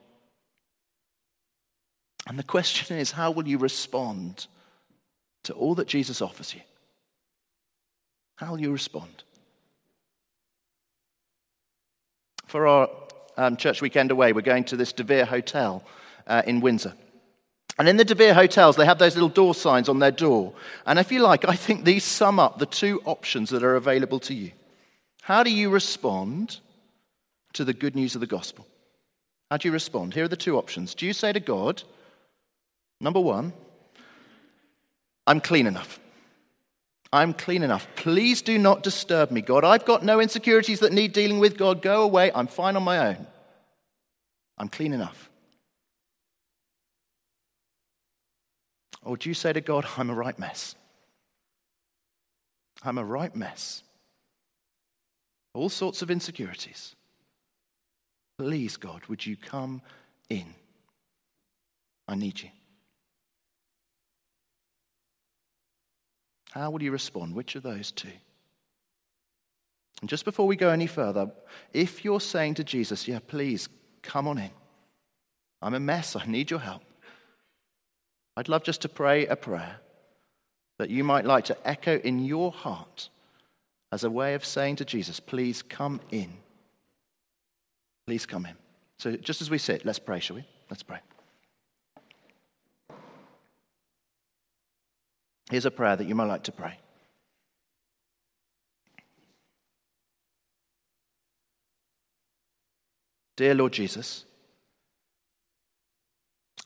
And 2.28 2.40
the 2.40 2.44
question 2.44 2.98
is 2.98 3.12
how 3.12 3.32
will 3.32 3.48
you 3.48 3.58
respond 3.58 4.48
to 5.44 5.54
all 5.54 5.76
that 5.76 5.88
Jesus 5.88 6.22
offers 6.22 6.54
you? 6.54 6.62
How 8.38 8.52
will 8.52 8.62
you 8.62 8.72
respond? 8.72 9.24
For 12.48 12.68
our 12.68 12.90
um, 13.38 13.58
church 13.58 13.82
weekend 13.82 14.12
away, 14.12 14.34
we're 14.34 14.42
going 14.42 14.66
to 14.66 14.78
this 14.78 14.94
DeVere 14.94 15.26
Hotel 15.26 15.84
uh, 16.28 16.42
in 16.46 16.62
Windsor. 16.62 16.94
And 17.78 17.90
in 17.90 17.98
the 17.98 18.06
De 18.06 18.16
Vere 18.16 18.34
hotels, 18.34 18.78
they 18.78 18.86
have 18.86 19.00
those 19.00 19.16
little 19.16 19.30
door 19.30 19.54
signs 19.54 19.90
on 19.90 20.00
their 20.00 20.12
door. 20.12 20.54
And 20.86 20.98
if 20.98 21.12
you 21.12 21.20
like, 21.20 21.44
I 21.46 21.56
think 21.56 21.84
these 21.84 22.06
sum 22.06 22.40
up 22.40 22.58
the 22.58 22.66
two 22.66 23.02
options 23.04 23.50
that 23.50 23.64
are 23.64 23.76
available 23.76 24.20
to 24.22 24.34
you. 24.34 24.52
How 25.22 25.44
do 25.44 25.52
you 25.52 25.70
respond 25.70 26.60
to 27.54 27.66
the 27.66 27.74
good 27.74 27.96
news 27.96 28.16
of 28.16 28.22
the 28.22 28.28
gospel? 28.28 28.66
How 29.52 29.58
do 29.58 29.68
you 29.68 29.74
respond? 29.74 30.14
Here 30.14 30.24
are 30.24 30.30
the 30.30 30.38
two 30.38 30.58
options. 30.58 30.96
Do 30.96 31.06
you 31.06 31.14
say 31.14 31.34
to 31.34 31.40
God, 31.40 31.84
number 33.02 33.20
one, 33.20 33.52
I'm 35.28 35.42
clean 35.42 35.68
enough? 35.68 36.00
I'm 37.12 37.34
clean 37.34 37.64
enough. 37.64 37.88
Please 37.96 38.42
do 38.42 38.58
not 38.58 38.84
disturb 38.84 39.32
me, 39.32 39.42
God. 39.42 39.64
I've 39.64 39.86
got 39.86 40.04
no 40.04 40.20
insecurities 40.20 40.80
that 40.80 40.94
need 40.94 41.14
dealing 41.14 41.40
with, 41.40 41.58
God. 41.58 41.82
Go 41.82 42.04
away. 42.04 42.32
I'm 42.34 42.48
fine 42.48 42.76
on 42.76 42.84
my 42.84 43.10
own. 43.10 43.28
I'm 44.58 44.70
clean 44.70 44.94
enough. 44.94 45.30
Or 49.06 49.16
do 49.16 49.30
you 49.30 49.36
say 49.36 49.54
to 49.54 49.62
God, 49.62 49.86
I'm 49.98 50.10
a 50.10 50.16
right 50.16 50.38
mess? 50.38 50.76
I'm 52.84 52.98
a 52.98 53.06
right 53.06 53.34
mess. 53.36 53.84
All 55.54 55.70
sorts 55.70 56.02
of 56.02 56.12
insecurities. 56.12 56.96
Please, 58.38 58.76
God, 58.76 59.06
would 59.06 59.26
you 59.26 59.38
come 59.38 59.82
in? 60.30 60.46
I 62.08 62.16
need 62.16 62.42
you. 62.42 62.50
How 66.52 66.72
will 66.72 66.82
you 66.82 66.92
respond? 66.92 67.36
Which 67.36 67.56
of 67.56 67.64
those 67.64 67.92
two? 67.92 68.10
And 70.02 70.10
just 70.10 70.26
before 70.26 70.48
we 70.48 70.56
go 70.56 70.70
any 70.70 70.88
further, 70.88 71.32
if 71.74 72.04
you're 72.04 72.20
saying 72.20 72.56
to 72.56 72.64
Jesus, 72.64 73.08
Yeah, 73.08 73.20
please 73.26 73.70
come 74.02 74.28
on 74.28 74.38
in. 74.40 74.52
I'm 75.62 75.74
a 75.74 75.80
mess. 75.80 76.16
I 76.16 76.26
need 76.26 76.50
your 76.50 76.60
help. 76.60 76.85
I'd 78.38 78.50
love 78.50 78.64
just 78.64 78.82
to 78.82 78.90
pray 78.90 79.26
a 79.28 79.36
prayer 79.36 79.78
that 80.78 80.90
you 80.90 81.04
might 81.04 81.26
like 81.26 81.46
to 81.46 81.58
echo 81.68 81.98
in 82.00 82.20
your 82.20 82.52
heart 82.52 83.10
as 83.92 84.04
a 84.04 84.10
way 84.10 84.34
of 84.34 84.44
saying 84.44 84.76
to 84.78 84.86
Jesus, 84.86 85.20
Please 85.20 85.62
come 85.62 86.02
in. 86.12 86.34
Please 88.08 88.26
come 88.26 88.46
in. 88.46 88.56
So, 88.98 89.16
just 89.16 89.42
as 89.42 89.50
we 89.50 89.58
sit, 89.58 89.86
let's 89.86 90.00
pray, 90.00 90.20
shall 90.20 90.36
we? 90.36 90.46
Let's 90.70 90.84
pray. 90.84 91.00
Here's 95.50 95.66
a 95.66 95.72
prayer 95.72 95.96
that 95.96 96.06
you 96.06 96.16
might 96.16 96.26
like 96.26 96.44
to 96.44 96.52
pray. 96.52 96.78
Dear 103.36 103.54
Lord 103.54 103.74
Jesus, 103.74 104.26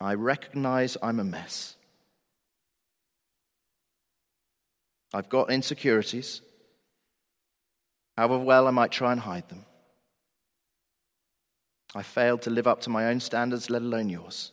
I 0.01 0.13
recognize 0.13 0.97
I'm 1.01 1.19
a 1.19 1.23
mess. 1.23 1.75
I've 5.13 5.29
got 5.29 5.51
insecurities, 5.51 6.41
however 8.15 8.37
well 8.39 8.67
I 8.67 8.71
might 8.71 8.91
try 8.91 9.11
and 9.11 9.19
hide 9.19 9.49
them. 9.49 9.65
I 11.95 12.03
failed 12.03 12.43
to 12.43 12.51
live 12.51 12.67
up 12.67 12.81
to 12.81 12.89
my 12.89 13.07
own 13.07 13.19
standards, 13.19 13.69
let 13.69 13.81
alone 13.81 14.09
yours. 14.09 14.51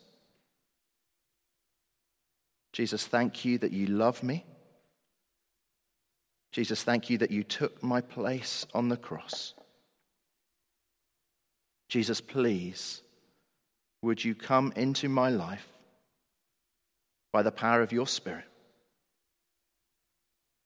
Jesus, 2.72 3.06
thank 3.06 3.44
you 3.44 3.59
that 3.59 3.72
you 3.72 3.87
love 3.87 4.22
me. 4.22 4.44
Jesus, 6.52 6.82
thank 6.82 7.11
you 7.11 7.18
that 7.18 7.30
you 7.30 7.42
took 7.42 7.82
my 7.82 8.00
place 8.00 8.66
on 8.74 8.88
the 8.88 8.96
cross. 8.96 9.52
Jesus, 11.88 12.20
please, 12.20 13.02
would 14.06 14.24
you 14.24 14.34
come 14.34 14.72
into 14.76 15.08
my 15.08 15.28
life 15.28 15.68
by 17.32 17.42
the 17.42 17.50
power 17.50 17.82
of 17.82 17.92
your 17.92 18.06
Spirit? 18.06 18.44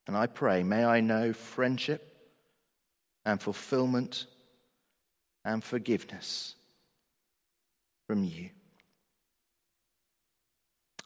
And 0.07 0.16
I 0.16 0.26
pray, 0.26 0.62
may 0.62 0.85
I 0.85 1.00
know 1.00 1.33
friendship 1.33 2.07
and 3.24 3.40
fulfillment 3.40 4.26
and 5.44 5.64
forgiveness 5.64 6.55
from 8.07 8.24
you. 8.24 8.50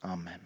Amen. 0.05 0.41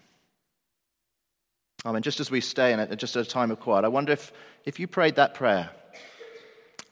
Amen. 1.87 2.03
Just 2.03 2.21
as 2.21 2.31
we 2.31 2.41
stay 2.41 2.73
in 2.73 2.81
it, 2.81 2.95
just 2.97 3.17
at 3.17 3.27
a 3.27 3.29
time 3.29 3.51
of 3.51 3.61
quiet, 3.61 3.85
I 3.85 3.89
wonder 3.89 4.13
if, 4.13 4.33
if 4.65 4.79
you 4.79 4.87
prayed 4.87 5.17
that 5.17 5.35
prayer 5.35 5.71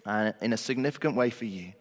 uh, 0.06 0.32
in 0.40 0.52
a 0.52 0.56
significant 0.56 1.16
way 1.16 1.30
for 1.30 1.44
you, 1.44 1.72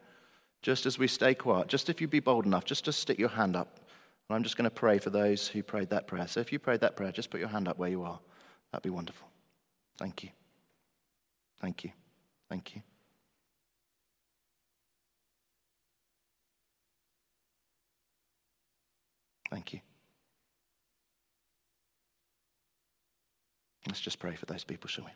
just 0.65 0.88
as 0.88 0.97
we 0.97 1.08
stay 1.08 1.36
quiet, 1.36 1.67
just 1.67 1.91
if 1.91 2.01
you'd 2.01 2.10
be 2.10 2.19
bold 2.19 2.43
enough, 2.43 2.65
just 2.65 2.86
to 2.86 2.91
stick 2.91 3.19
your 3.19 3.30
hand 3.30 3.56
up. 3.56 3.82
And 4.28 4.36
I'm 4.36 4.41
just 4.41 4.58
going 4.58 4.63
to 4.63 4.71
pray 4.71 4.97
for 4.97 5.12
those 5.12 5.47
who 5.47 5.62
prayed 5.62 5.91
that 5.91 6.08
prayer. 6.08 6.28
So 6.28 6.39
if 6.39 6.51
you 6.51 6.58
prayed 6.58 6.80
that 6.80 6.95
prayer, 6.95 7.12
just 7.12 7.30
put 7.30 7.39
your 7.39 7.49
hand 7.49 7.67
up 7.67 7.78
where 7.78 7.91
you 7.91 8.01
are. 8.01 8.19
That'd 8.71 8.82
be 8.82 8.89
wonderful. 8.89 9.28
Thank 9.99 10.23
you. 10.23 10.30
Thank 11.62 11.84
you. 11.84 11.91
Thank 12.49 12.75
you. 12.75 12.82
Thank 19.51 19.71
you. 19.71 19.82
Let's 23.86 24.01
just 24.01 24.17
pray 24.17 24.34
for 24.36 24.47
those 24.47 24.63
people, 24.63 24.88
shall 24.88 25.06
we? 25.06 25.12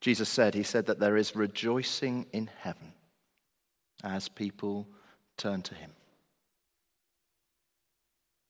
Jesus 0.00 0.30
said, 0.30 0.54
He 0.54 0.62
said 0.62 0.86
that 0.86 0.98
there 0.98 1.18
is 1.18 1.36
rejoicing 1.36 2.24
in 2.32 2.48
heaven 2.60 2.93
as 4.04 4.28
people 4.28 4.86
turn 5.36 5.62
to 5.62 5.74
Him. 5.74 5.90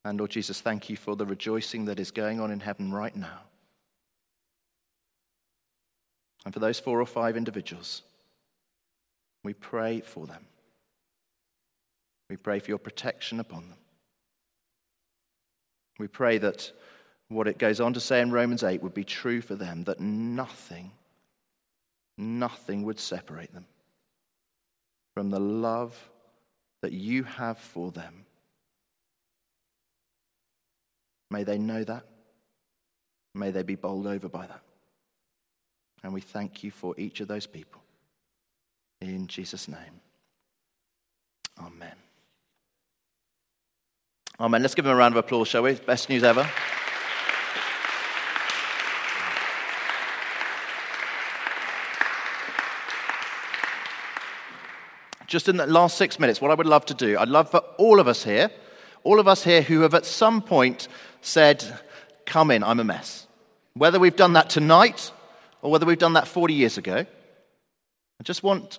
And 0.05 0.19
Lord 0.19 0.33
Jesus, 0.33 0.61
thank 0.61 0.91
you 0.91 0.97
for 0.97 1.17
the 1.17 1.25
rejoicing 1.25 1.87
that 1.87 1.99
is 1.99 2.11
going 2.11 2.41
on 2.41 2.51
in 2.51 2.61
heaven 2.61 2.93
right 2.93 3.15
now. 3.17 3.41
And 6.45 6.53
for 6.53 6.61
those 6.61 6.79
four 6.79 7.01
or 7.01 7.07
five 7.07 7.39
individuals, 7.39 8.03
we 9.43 9.55
pray 9.55 10.01
for 10.01 10.27
them. 10.27 10.45
We 12.29 12.37
pray 12.37 12.59
for 12.59 12.71
your 12.71 12.79
protection 12.79 13.41
upon 13.41 13.69
them. 13.69 13.79
We 15.99 16.09
pray 16.09 16.39
that 16.39 16.71
what 17.29 17.49
it 17.49 17.59
goes 17.59 17.81
on 17.81 17.95
to 17.95 18.01
say 18.01 18.21
in 18.21 18.31
Romans 18.31 18.63
8 18.63 18.83
would 18.83 18.95
be 18.95 19.05
true 19.05 19.41
for 19.41 19.55
them 19.55 19.85
that 19.85 20.01
nothing, 20.01 20.91
nothing 22.19 22.83
would 22.83 23.01
separate 23.01 23.55
them 23.55 23.65
from 25.15 25.31
the 25.31 25.41
love 25.41 26.11
that 26.83 26.93
you 26.93 27.23
have 27.23 27.59
for 27.59 27.91
them. 27.91 28.27
May 31.31 31.45
they 31.45 31.59
know 31.59 31.83
that. 31.85 32.05
May 33.35 33.51
they 33.51 33.63
be 33.63 33.75
bowled 33.75 34.07
over 34.07 34.29
by 34.29 34.47
that. 34.47 34.61
And 36.03 36.13
we 36.13 36.21
thank 36.21 36.63
you 36.63 36.71
for 36.71 36.95
each 36.99 37.21
of 37.21 37.29
those 37.29 37.47
people. 37.47 37.81
In 39.01 39.27
Jesus' 39.27 39.69
name. 39.69 40.01
Amen. 41.59 41.97
Amen. 44.39 44.63
Let's 44.63 44.75
give 44.75 44.85
them 44.85 44.95
a 44.95 44.97
round 44.97 45.15
of 45.15 45.25
applause, 45.25 45.49
shall 45.49 45.63
we? 45.63 45.75
Best 45.75 46.09
news 46.09 46.25
ever. 46.25 46.49
Just 55.35 55.49
in 55.49 55.57
the 55.57 55.67
last 55.67 55.99
six 55.99 56.21
minutes, 56.21 56.41
what 56.41 56.53
I 56.53 56.55
would 56.55 56.69
love 56.69 56.87
to 56.87 56.95
do, 56.95 57.19
I'd 57.19 57.29
love 57.29 57.51
for 57.51 57.59
all 57.77 57.99
of 57.99 58.07
us 58.07 58.23
here, 58.23 58.53
all 59.03 59.19
of 59.19 59.27
us 59.27 59.43
here 59.43 59.63
who 59.63 59.81
have 59.81 59.93
at 59.93 60.07
some 60.07 60.41
point 60.41 60.87
said, 61.23 61.65
Come 62.25 62.53
in, 62.53 62.63
I'm 62.63 62.79
a 62.79 62.85
mess. 62.85 63.27
Whether 63.73 63.99
we've 63.99 64.15
done 64.15 64.35
that 64.35 64.49
tonight 64.49 65.11
or 65.61 65.73
whether 65.73 65.87
we've 65.87 65.99
done 65.99 66.13
that 66.13 66.29
40 66.29 66.55
years 66.55 66.79
ago. 66.79 66.99
I 66.99 68.23
just 68.23 68.45
want 68.45 68.79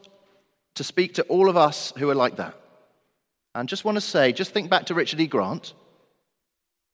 to 0.76 0.86
speak 0.86 1.16
to 1.16 1.24
all 1.24 1.50
of 1.50 1.58
us 1.58 1.92
who 1.98 2.10
are 2.10 2.16
like 2.16 2.38
that. 2.38 2.56
And 3.54 3.68
just 3.68 3.84
want 3.84 3.96
to 3.98 4.02
say, 4.02 4.32
just 4.32 4.54
think 4.54 4.70
back 4.70 4.86
to 4.86 4.94
Richard 4.94 5.20
E. 5.20 5.28
Grant. 5.28 5.74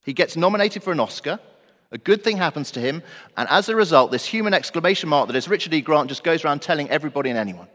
He 0.03 0.13
gets 0.13 0.35
nominated 0.35 0.81
for 0.81 0.91
an 0.91 0.99
Oscar. 0.99 1.39
A 1.91 1.99
good 1.99 2.23
thing 2.23 2.37
happens 2.37 2.71
to 2.71 2.79
him. 2.79 3.03
And 3.37 3.47
as 3.47 3.69
a 3.69 3.75
result, 3.75 4.09
this 4.09 4.25
human 4.25 4.55
exclamation 4.55 5.07
mark 5.07 5.27
that 5.27 5.35
is 5.35 5.47
Richard 5.47 5.75
E. 5.75 5.81
Grant 5.81 6.09
just 6.09 6.23
goes 6.23 6.43
around 6.43 6.63
telling 6.63 6.89
everybody 6.89 7.29
and 7.29 7.37
anyone. 7.37 7.67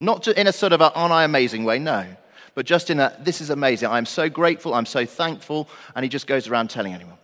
Not 0.00 0.26
in 0.28 0.46
a 0.46 0.52
sort 0.52 0.72
of 0.72 0.80
a, 0.80 0.92
aren't 0.92 1.12
I 1.12 1.24
amazing 1.24 1.64
way, 1.64 1.78
no. 1.78 2.06
But 2.54 2.66
just 2.66 2.90
in 2.90 2.98
a, 3.00 3.14
this 3.20 3.40
is 3.40 3.50
amazing. 3.50 3.88
I'm 3.88 4.06
so 4.06 4.28
grateful. 4.28 4.74
I'm 4.74 4.86
so 4.86 5.04
thankful. 5.04 5.68
And 5.94 6.04
he 6.04 6.08
just 6.08 6.26
goes 6.26 6.48
around 6.48 6.70
telling 6.70 6.94
anyone. 6.94 7.18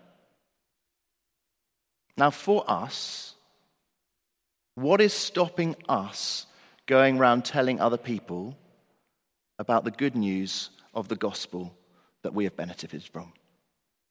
Now, 2.16 2.30
for 2.30 2.64
us, 2.68 3.34
what 4.74 5.00
is 5.00 5.12
stopping 5.12 5.76
us 5.88 6.46
going 6.86 7.18
around 7.18 7.44
telling 7.44 7.80
other 7.80 7.96
people 7.96 8.56
about 9.58 9.84
the 9.84 9.90
good 9.90 10.14
news 10.14 10.70
of 10.94 11.08
the 11.08 11.16
gospel 11.16 11.74
that 12.22 12.34
we 12.34 12.44
have 12.44 12.56
benefited 12.56 13.02
from? 13.02 13.32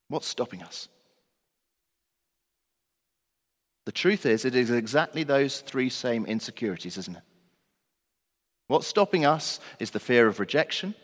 What's 0.07 0.27
stopping 0.27 0.63
us? 0.63 0.87
The 3.85 3.91
truth 3.91 4.25
is, 4.25 4.45
it 4.45 4.55
is 4.55 4.71
exactly 4.71 5.23
those 5.23 5.61
three 5.61 5.89
same 5.89 6.25
insecurities, 6.25 6.97
isn't 6.97 7.17
it? 7.17 7.23
What's 8.67 8.87
stopping 8.87 9.25
us 9.25 9.59
is 9.79 9.91
the 9.91 9.99
fear 9.99 10.27
of 10.27 10.39
rejection, 10.39 10.95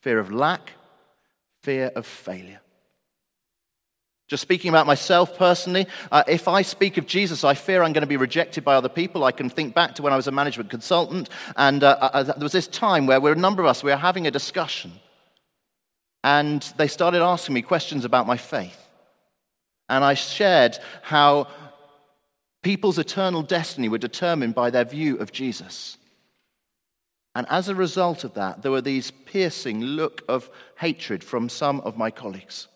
fear 0.00 0.18
of 0.18 0.32
lack, 0.32 0.72
fear 1.62 1.90
of 1.94 2.06
failure. 2.06 2.60
Just 4.28 4.42
speaking 4.42 4.68
about 4.68 4.86
myself 4.86 5.36
personally, 5.36 5.88
uh, 6.12 6.22
if 6.28 6.46
I 6.46 6.62
speak 6.62 6.98
of 6.98 7.06
Jesus, 7.06 7.42
I 7.42 7.54
fear 7.54 7.82
I'm 7.82 7.92
going 7.92 8.02
to 8.02 8.06
be 8.06 8.16
rejected 8.16 8.64
by 8.64 8.76
other 8.76 8.88
people. 8.88 9.24
I 9.24 9.32
can 9.32 9.50
think 9.50 9.74
back 9.74 9.96
to 9.96 10.02
when 10.02 10.12
I 10.12 10.16
was 10.16 10.28
a 10.28 10.32
management 10.32 10.70
consultant, 10.70 11.28
and 11.56 11.82
uh, 11.82 11.98
uh, 12.00 12.22
there 12.22 12.36
was 12.38 12.52
this 12.52 12.68
time 12.68 13.06
where 13.06 13.32
a 13.32 13.34
number 13.34 13.60
of 13.60 13.66
us 13.66 13.82
we 13.82 13.90
were 13.90 13.96
having 13.96 14.28
a 14.28 14.30
discussion, 14.30 14.92
and 16.22 16.62
they 16.76 16.86
started 16.86 17.22
asking 17.22 17.54
me 17.54 17.62
questions 17.62 18.04
about 18.04 18.28
my 18.28 18.36
faith. 18.36 18.88
And 19.88 20.04
I 20.04 20.14
shared 20.14 20.78
how 21.02 21.48
people's 22.62 22.98
eternal 22.98 23.42
destiny 23.42 23.88
were 23.88 23.98
determined 23.98 24.54
by 24.54 24.70
their 24.70 24.84
view 24.84 25.16
of 25.16 25.32
Jesus. 25.32 25.96
And 27.34 27.46
as 27.48 27.68
a 27.68 27.74
result 27.74 28.24
of 28.24 28.34
that, 28.34 28.62
there 28.62 28.72
were 28.72 28.80
these 28.80 29.10
piercing 29.10 29.82
look 29.82 30.22
of 30.28 30.50
hatred 30.78 31.22
from 31.22 31.48
some 31.48 31.80
of 31.82 31.96
my 31.96 32.10
colleagues. 32.10 32.66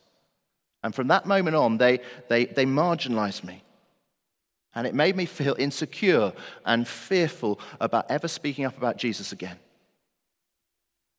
And 0.83 0.95
from 0.95 1.09
that 1.09 1.27
moment 1.27 1.57
on, 1.57 1.79
they, 1.79 2.01
they, 2.29 2.45
they 2.45 2.67
marginalized 2.67 3.43
me. 3.43 3.62
And 4.75 4.87
it 4.87 4.95
made 4.95 5.17
me 5.17 5.25
feel 5.25 5.57
insecure 5.59 6.33
and 6.64 6.87
fearful 6.87 7.59
about 7.81 8.11
ever 8.11 8.29
speaking 8.29 8.64
up 8.64 8.77
about 8.77 8.97
Jesus 8.97 9.33
again. 9.33 9.59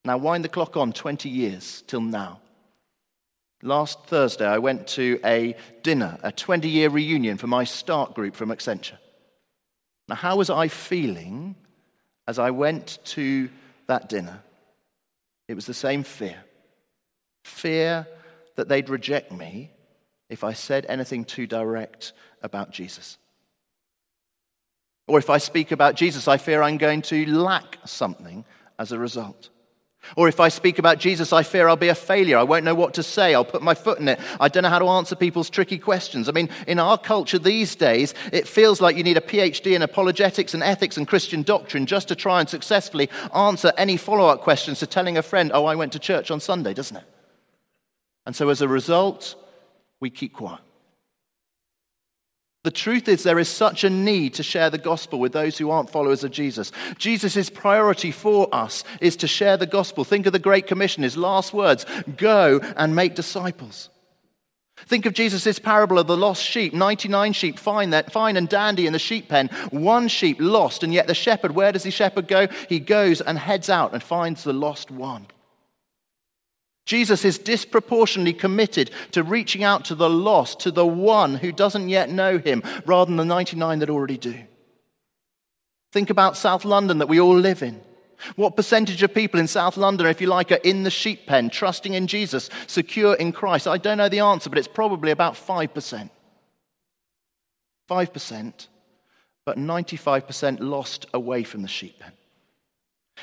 Now, 0.06 0.18
wind 0.18 0.44
the 0.44 0.50
clock 0.50 0.78
on 0.78 0.94
20 0.94 1.30
years 1.30 1.84
till 1.88 2.02
now. 2.02 2.40
Last 3.64 4.06
Thursday, 4.06 4.46
I 4.46 4.60
went 4.60 4.88
to 4.90 5.20
a 5.26 5.56
dinner, 5.82 6.20
a 6.22 6.32
20 6.32 6.70
year 6.70 6.90
reunion 6.90 7.38
for 7.38 7.48
my 7.48 7.64
start 7.64 8.14
group 8.14 8.36
from 8.36 8.50
Accenture. 8.50 9.00
Now, 10.08 10.16
how 10.16 10.36
was 10.38 10.52
I 10.52 10.68
feeling 10.68 11.56
as 12.28 12.40
I 12.40 12.52
went 12.52 13.00
to 13.06 13.50
that 13.88 14.10
dinner? 14.10 14.42
It 15.48 15.54
was 15.54 15.66
the 15.66 15.74
same 15.74 16.04
fear 16.04 16.44
fear 17.46 18.08
that 18.56 18.68
they'd 18.68 18.90
reject 18.90 19.32
me 19.32 19.72
if 20.30 20.44
I 20.44 20.54
said 20.54 20.86
anything 20.90 21.24
too 21.24 21.46
direct 21.46 22.14
about 22.42 22.72
Jesus. 22.72 23.18
Or 25.08 25.20
if 25.20 25.30
I 25.30 25.38
speak 25.38 25.72
about 25.72 25.96
Jesus, 25.96 26.28
I 26.28 26.38
fear 26.38 26.64
I'm 26.64 26.78
going 26.78 27.04
to 27.04 27.26
lack 27.28 27.78
something 27.86 28.44
as 28.80 28.92
a 28.92 28.98
result. 28.98 29.50
Or 30.16 30.28
if 30.28 30.40
I 30.40 30.50
speak 30.50 30.80
about 30.80 31.00
Jesus, 31.00 31.34
I 31.34 31.44
fear 31.44 31.68
I'll 31.68 31.76
be 31.76 31.90
a 31.90 31.96
failure. 31.96 32.38
I 32.38 32.44
won't 32.44 32.66
know 32.66 32.76
what 32.76 32.94
to 32.96 33.04
say. 33.04 33.34
I'll 33.34 33.46
put 33.46 33.62
my 33.62 33.74
foot 33.74 34.00
in 34.00 34.08
it. 34.08 34.20
I 34.40 34.48
don't 34.48 34.64
know 34.64 34.70
how 34.70 34.80
to 34.80 34.88
answer 34.88 35.16
people's 35.16 35.50
tricky 35.50 35.78
questions. 35.78 36.30
I 36.30 36.32
mean, 36.32 36.50
in 36.68 36.80
our 36.80 36.98
culture 36.98 37.40
these 37.40 37.76
days, 37.76 38.14
it 38.32 38.48
feels 38.48 38.82
like 38.82 38.98
you 38.98 39.04
need 39.04 39.18
a 39.18 39.22
PhD 39.22 39.76
in 39.76 39.82
apologetics 39.82 40.54
and 40.54 40.64
ethics 40.64 40.98
and 40.98 41.08
Christian 41.08 41.44
doctrine 41.44 41.86
just 41.86 42.08
to 42.08 42.16
try 42.16 42.40
and 42.40 42.50
successfully 42.50 43.10
answer 43.36 43.72
any 43.78 43.98
follow 43.98 44.28
up 44.28 44.42
questions 44.42 44.80
to 44.80 44.88
telling 44.88 45.18
a 45.18 45.24
friend, 45.24 45.52
oh, 45.54 45.66
I 45.66 45.76
went 45.76 45.94
to 45.94 46.00
church 46.00 46.32
on 46.32 46.40
Sunday, 46.40 46.74
doesn't 46.74 46.98
it? 46.98 47.06
And 48.26 48.36
so 48.36 48.50
as 48.50 48.62
a 48.62 48.68
result, 48.68 49.36
we 50.00 50.10
keep 50.10 50.34
quiet. 50.34 50.65
The 52.66 52.72
truth 52.72 53.08
is, 53.08 53.22
there 53.22 53.38
is 53.38 53.48
such 53.48 53.84
a 53.84 53.92
need 53.92 54.34
to 54.34 54.44
share 54.44 54.72
the 54.72 54.80
gospel 54.80 55.20
with 55.20 55.34
those 55.34 55.56
who 55.56 55.70
aren't 55.70 55.92
followers 55.92 56.24
of 56.24 56.32
Jesus. 56.32 56.72
Jesus' 56.98 57.48
priority 57.48 58.10
for 58.10 58.50
us 58.52 58.84
is 59.00 59.16
to 59.18 59.28
share 59.28 59.56
the 59.56 59.68
gospel. 59.68 60.04
Think 60.04 60.26
of 60.26 60.34
the 60.34 60.40
Great 60.40 60.66
Commission, 60.66 61.04
his 61.04 61.16
last 61.16 61.54
words 61.54 61.86
go 62.18 62.60
and 62.76 62.96
make 62.96 63.14
disciples. 63.14 63.92
Think 64.88 65.06
of 65.06 65.14
Jesus' 65.14 65.60
parable 65.60 66.00
of 66.00 66.08
the 66.08 66.18
lost 66.18 66.42
sheep 66.42 66.74
99 66.74 67.34
sheep, 67.34 67.60
fine, 67.60 67.92
that, 67.92 68.12
fine 68.12 68.36
and 68.36 68.50
dandy 68.50 68.88
in 68.88 68.94
the 68.94 69.00
sheep 69.00 69.30
pen, 69.30 69.50
one 69.70 70.08
sheep 70.08 70.38
lost, 70.40 70.82
and 70.82 70.92
yet 70.92 71.06
the 71.06 71.14
shepherd, 71.14 71.52
where 71.52 71.72
does 71.72 71.84
the 71.84 71.92
shepherd 71.92 72.28
go? 72.28 72.48
He 72.68 72.80
goes 72.80 73.22
and 73.22 73.38
heads 73.38 73.70
out 73.70 73.94
and 73.94 74.02
finds 74.02 74.44
the 74.44 74.54
lost 74.54 74.90
one. 74.90 75.28
Jesus 76.86 77.26
is 77.26 77.40
disproportionately 77.40 78.34
committed 78.34 78.92
to 79.12 79.24
reaching 79.24 79.64
out 79.64 79.86
to 79.86 79.96
the 79.96 80.10
lost, 80.10 80.60
to 80.62 80.72
the 80.72 80.86
one 80.86 81.36
who 81.36 81.52
doesn't 81.52 81.90
yet 81.90 82.10
know 82.10 82.38
him, 82.38 82.62
rather 82.86 83.10
than 83.10 83.18
the 83.18 83.26
99 83.26 83.80
that 83.80 83.90
already 83.90 84.18
do. 84.18 84.36
Think 85.92 86.10
about 86.10 86.38
South 86.38 86.66
London 86.66 87.00
that 87.00 87.08
we 87.08 87.20
all 87.20 87.38
live 87.38 87.64
in. 87.64 87.82
What 88.36 88.56
percentage 88.56 89.04
of 89.04 89.14
people 89.14 89.40
in 89.40 89.48
South 89.48 89.78
London, 89.78 90.08
if 90.08 90.22
you 90.22 90.28
like, 90.28 90.52
are 90.52 90.56
in 90.56 90.84
the 90.84 90.92
sheep 90.92 91.26
pen, 91.26 91.50
trusting 91.50 91.94
in 91.94 92.08
Jesus, 92.08 92.50
secure 92.68 93.14
in 93.16 93.32
Christ? 93.32 93.68
I 93.68 93.78
don't 93.78 93.98
know 93.98 94.10
the 94.10 94.20
answer, 94.20 94.50
but 94.50 94.60
it's 94.60 94.68
probably 94.68 95.12
about 95.12 95.34
5%. 95.34 96.10
5%, 97.90 98.68
but 99.46 99.58
95% 99.58 100.58
lost 100.60 101.06
away 101.14 101.44
from 101.44 101.62
the 101.62 101.68
sheep 101.68 102.00
pen. 102.00 102.14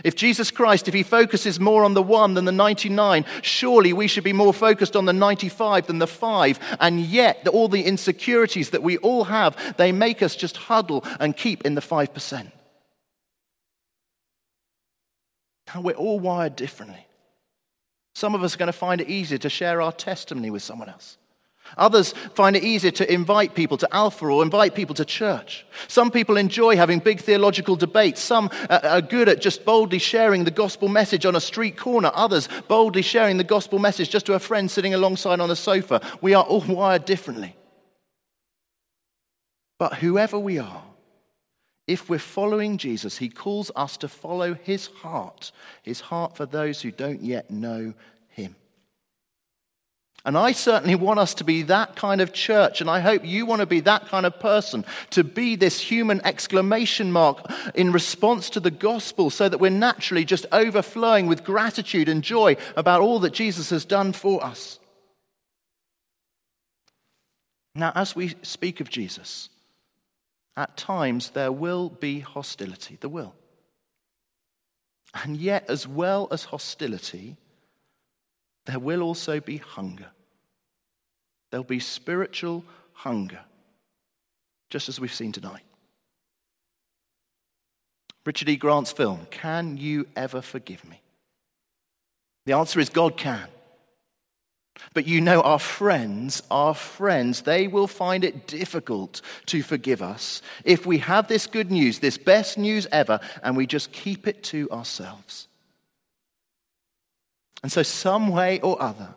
If 0.05 0.16
Jesus 0.16 0.50
Christ, 0.50 0.88
if 0.88 0.94
he 0.94 1.02
focuses 1.02 1.61
more 1.61 1.85
on 1.85 1.92
the 1.92 2.02
one 2.02 2.35
than 2.35 2.46
the 2.46 2.52
99, 2.52 3.26
surely 3.42 3.92
we 3.92 4.09
should 4.09 4.24
be 4.24 4.33
more 4.33 4.55
focused 4.55 4.96
on 4.96 5.05
the 5.05 5.12
95 5.12 5.87
than 5.87 5.98
the 5.98 6.07
five. 6.07 6.59
And 6.81 7.00
yet, 7.00 7.46
all 7.48 7.68
the 7.68 7.83
insecurities 7.83 8.70
that 8.70 8.83
we 8.83 8.96
all 8.98 9.24
have, 9.24 9.76
they 9.76 9.92
make 9.92 10.22
us 10.22 10.35
just 10.35 10.57
huddle 10.57 11.05
and 11.20 11.37
keep 11.37 11.66
in 11.66 11.74
the 11.74 11.83
5%. 11.83 12.50
Now, 15.74 15.81
we're 15.83 15.92
all 15.92 16.20
wired 16.20 16.57
differently. 16.57 17.07
Some 18.14 18.35
of 18.35 18.42
us 18.42 18.55
are 18.55 18.59
going 18.59 18.66
to 18.66 18.72
find 18.72 19.00
it 19.00 19.09
easier 19.09 19.38
to 19.38 19.50
share 19.50 19.83
our 19.83 19.92
testimony 19.92 20.50
with 20.50 20.62
someone 20.62 20.88
else. 20.88 21.18
Others 21.76 22.12
find 22.35 22.56
it 22.56 22.64
easier 22.64 22.90
to 22.92 23.12
invite 23.12 23.54
people 23.54 23.76
to 23.78 23.94
Alpha 23.94 24.26
or 24.26 24.42
invite 24.42 24.74
people 24.74 24.94
to 24.94 25.04
church. 25.04 25.66
Some 25.88 26.11
people 26.11 26.37
enjoy 26.37 26.76
having 26.76 26.98
big 26.98 27.20
theological 27.20 27.76
debates. 27.76 28.20
Some 28.20 28.50
uh, 28.68 28.80
are 28.82 29.00
good 29.00 29.28
at 29.28 29.40
just 29.40 29.64
boldly 29.64 29.98
sharing 29.98 30.44
the 30.44 30.50
gospel 30.50 30.88
message 30.88 31.26
on 31.26 31.37
a 31.37 31.40
street 31.40 31.76
corner. 31.76 32.11
Others 32.14 32.48
boldly 32.68 33.02
sharing 33.02 33.37
the 33.37 33.44
gospel 33.44 33.78
message 33.78 34.11
just 34.11 34.26
to 34.26 34.35
a 34.35 34.38
friend 34.38 34.70
sitting 34.70 34.94
alongside 34.94 35.40
on 35.40 35.50
a 35.50 35.56
sofa. 35.56 36.00
We 36.20 36.35
are 36.35 36.44
all 36.44 36.61
wired 36.61 37.04
differently. 37.04 37.56
But 39.78 39.94
whoever 39.94 40.38
we 40.38 40.58
are, 40.58 40.85
if 41.88 42.08
we're 42.08 42.18
following 42.20 42.78
Jesus, 42.78 43.18
he 43.18 43.28
calls 43.28 43.72
us 43.74 43.96
to 43.98 44.08
follow 44.08 44.54
his 44.54 44.87
heart, 44.87 45.50
his 45.82 46.00
heart 46.00 46.37
for 46.37 46.46
those 46.46 46.80
who 46.80 46.92
don't 46.92 47.20
yet 47.20 47.50
know. 47.50 47.92
And 50.24 50.38
I 50.38 50.52
certainly 50.52 50.94
want 50.94 51.18
us 51.18 51.35
to 51.35 51.44
be 51.44 51.62
that 51.62 51.96
kind 51.96 52.20
of 52.20 52.32
church, 52.32 52.80
and 52.80 52.88
I 52.88 53.00
hope 53.00 53.24
you 53.24 53.44
want 53.44 53.58
to 53.58 53.66
be 53.66 53.80
that 53.80 54.06
kind 54.06 54.24
of 54.24 54.38
person, 54.38 54.85
to 55.11 55.24
be 55.24 55.56
this 55.56 55.80
human 55.80 56.24
exclamation 56.24 57.11
mark 57.11 57.44
in 57.74 57.90
response 57.90 58.48
to 58.50 58.61
the 58.61 58.70
gospel, 58.70 59.30
so 59.30 59.48
that 59.48 59.58
we're 59.58 59.70
naturally 59.70 60.24
just 60.24 60.46
overflowing 60.52 61.26
with 61.26 61.42
gratitude 61.42 62.08
and 62.08 62.22
joy 62.22 62.56
about 62.76 63.00
all 63.00 63.18
that 63.18 63.32
Jesus 63.32 63.70
has 63.70 63.85
done 63.85 64.12
for 64.12 64.44
us. 64.44 64.78
Now, 67.74 67.90
as 67.94 68.14
we 68.14 68.35
speak 68.42 68.80
of 68.80 68.90
Jesus, 68.90 69.48
at 70.56 70.76
times 70.76 71.30
there 71.30 71.50
will 71.50 71.88
be 71.88 72.20
hostility. 72.20 72.96
There 73.00 73.11
will. 73.11 73.35
And 75.14 75.37
yet, 75.37 75.68
as 75.68 75.88
well 75.88 76.28
as 76.30 76.44
hostility, 76.44 77.38
there 78.66 78.79
will 78.79 79.03
also 79.03 79.40
be 79.40 79.59
hunger. 79.59 80.11
There'll 81.51 81.64
be 81.64 81.81
spiritual 81.81 82.64
hunger, 82.92 83.40
just 84.70 84.88
as 84.88 85.01
we've 85.01 85.12
seen 85.12 85.33
tonight. 85.33 85.62
Richard 88.25 88.48
E. 88.48 88.57
Grant's 88.57 88.92
film, 88.92 89.27
Can 89.31 89.77
You 89.77 90.07
Ever 90.14 90.40
Forgive 90.40 90.88
Me? 90.88 91.01
The 92.46 92.55
answer 92.55 92.81
is 92.81 92.88
God 92.88 93.16
can. 93.16 93.48
But 94.94 95.07
you 95.07 95.20
know, 95.20 95.42
our 95.42 95.59
friends, 95.59 96.42
our 96.51 96.75
friends, 96.75 97.42
they 97.42 97.68
will 97.68 97.87
find 97.87 98.25
it 98.25 98.46
difficult 98.46 99.20
to 99.46 99.62
forgive 99.62 100.03
us 100.03 100.42
if 100.64 100.87
we 100.87 100.98
have 100.98 101.29
this 101.29 101.46
good 101.46 101.70
news, 101.70 101.98
this 101.98 102.18
best 102.18 102.59
news 102.59 102.87
ever, 102.90 103.20
and 103.42 103.57
we 103.57 103.66
just 103.66 103.92
keep 103.92 104.27
it 104.27 104.42
to 104.44 104.70
ourselves. 104.70 105.48
And 107.62 107.70
so, 107.70 107.83
some 107.83 108.29
way 108.29 108.61
or 108.61 108.81
other, 108.83 109.14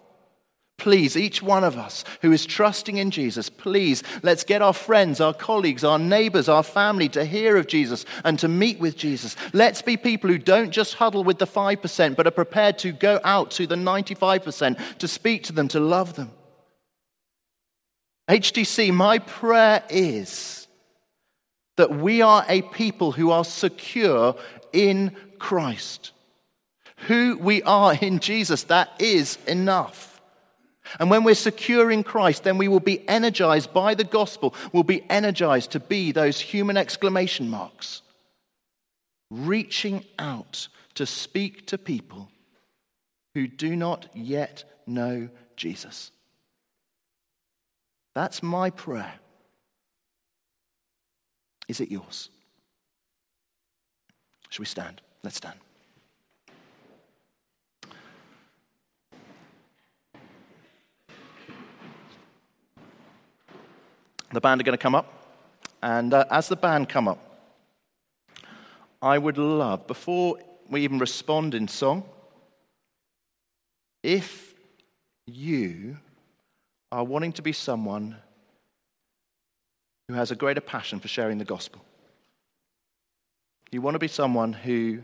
Please, 0.77 1.15
each 1.15 1.41
one 1.41 1.63
of 1.63 1.77
us 1.77 2.03
who 2.21 2.31
is 2.33 2.45
trusting 2.45 2.97
in 2.97 3.09
Jesus, 3.09 3.49
please, 3.49 4.03
let's 4.23 4.43
get 4.43 4.61
our 4.61 4.73
friends, 4.73 5.21
our 5.21 5.33
colleagues, 5.33 5.85
our 5.85 5.97
neighbors, 5.97 6.49
our 6.49 6.63
family 6.63 7.07
to 7.09 7.23
hear 7.23 7.55
of 7.55 7.67
Jesus 7.67 8.05
and 8.25 8.37
to 8.39 8.49
meet 8.49 8.79
with 8.79 8.97
Jesus. 8.97 9.37
Let's 9.53 9.81
be 9.81 9.95
people 9.95 10.29
who 10.29 10.37
don't 10.37 10.71
just 10.71 10.95
huddle 10.95 11.23
with 11.23 11.39
the 11.39 11.47
5%, 11.47 12.15
but 12.17 12.27
are 12.27 12.31
prepared 12.31 12.77
to 12.79 12.91
go 12.91 13.21
out 13.23 13.51
to 13.51 13.65
the 13.65 13.75
95%, 13.75 14.97
to 14.97 15.07
speak 15.07 15.43
to 15.43 15.53
them, 15.53 15.69
to 15.69 15.79
love 15.79 16.15
them. 16.15 16.31
HTC, 18.29 18.93
my 18.93 19.19
prayer 19.19 19.81
is 19.89 20.67
that 21.77 21.91
we 21.91 22.21
are 22.21 22.43
a 22.49 22.61
people 22.63 23.13
who 23.13 23.31
are 23.31 23.45
secure 23.45 24.35
in 24.73 25.15
Christ. 25.39 26.11
Who 27.07 27.37
we 27.37 27.61
are 27.63 27.93
in 27.93 28.19
Jesus, 28.19 28.63
that 28.63 28.89
is 28.99 29.37
enough. 29.47 30.21
And 30.99 31.09
when 31.09 31.23
we're 31.23 31.35
secure 31.35 31.91
in 31.91 32.03
Christ, 32.03 32.43
then 32.43 32.57
we 32.57 32.67
will 32.67 32.79
be 32.79 33.07
energized 33.09 33.73
by 33.73 33.95
the 33.95 34.03
gospel, 34.03 34.55
we'll 34.71 34.83
be 34.83 35.03
energized 35.09 35.71
to 35.71 35.79
be 35.79 36.11
those 36.11 36.39
human 36.39 36.77
exclamation 36.77 37.49
marks, 37.49 38.01
reaching 39.29 40.05
out 40.19 40.67
to 40.95 41.05
speak 41.05 41.67
to 41.67 41.77
people 41.77 42.29
who 43.33 43.47
do 43.47 43.75
not 43.75 44.07
yet 44.13 44.63
know 44.87 45.29
Jesus. 45.57 46.11
That's 48.13 48.41
my 48.41 48.69
prayer. 48.69 49.13
Is 51.67 51.81
it 51.81 51.91
yours? 51.91 52.29
Shall 54.49 54.61
we 54.61 54.67
stand? 54.67 55.01
Let's 55.23 55.37
stand. 55.37 55.64
The 64.35 64.41
band 64.41 64.59
are 64.59 64.65
going 64.65 64.77
to 64.77 64.81
come 64.83 64.95
up. 64.95 65.07
And 65.81 66.13
uh, 66.13 66.25
as 66.29 66.49
the 66.49 66.57
band 66.57 66.89
come 66.89 67.07
up, 67.07 67.19
I 69.01 69.17
would 69.17 69.37
love, 69.37 69.87
before 69.87 70.39
we 70.69 70.81
even 70.81 70.99
respond 70.99 71.55
in 71.55 71.69
song, 71.69 72.03
if 74.03 74.53
you 75.25 75.97
are 76.91 77.05
wanting 77.05 77.31
to 77.33 77.41
be 77.41 77.53
someone 77.53 78.17
who 80.09 80.15
has 80.15 80.31
a 80.31 80.35
greater 80.35 80.59
passion 80.59 80.99
for 80.99 81.07
sharing 81.07 81.37
the 81.37 81.45
gospel, 81.45 81.81
you 83.71 83.81
want 83.81 83.95
to 83.95 83.99
be 83.99 84.09
someone 84.09 84.51
who 84.51 84.99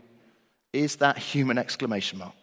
is 0.74 0.98
that 0.98 1.18
human 1.34 1.58
exclamation 1.58 2.20
mark. 2.20 2.34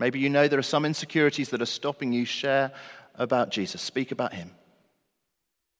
Maybe 0.00 0.18
you 0.18 0.30
know 0.30 0.48
there 0.48 0.58
are 0.58 0.64
some 0.64 0.84
insecurities 0.84 1.50
that 1.50 1.62
are 1.62 1.66
stopping 1.66 2.12
you 2.12 2.24
share 2.24 2.72
about 3.14 3.50
Jesus, 3.50 3.80
speak 3.80 4.10
about 4.10 4.32
him. 4.32 4.50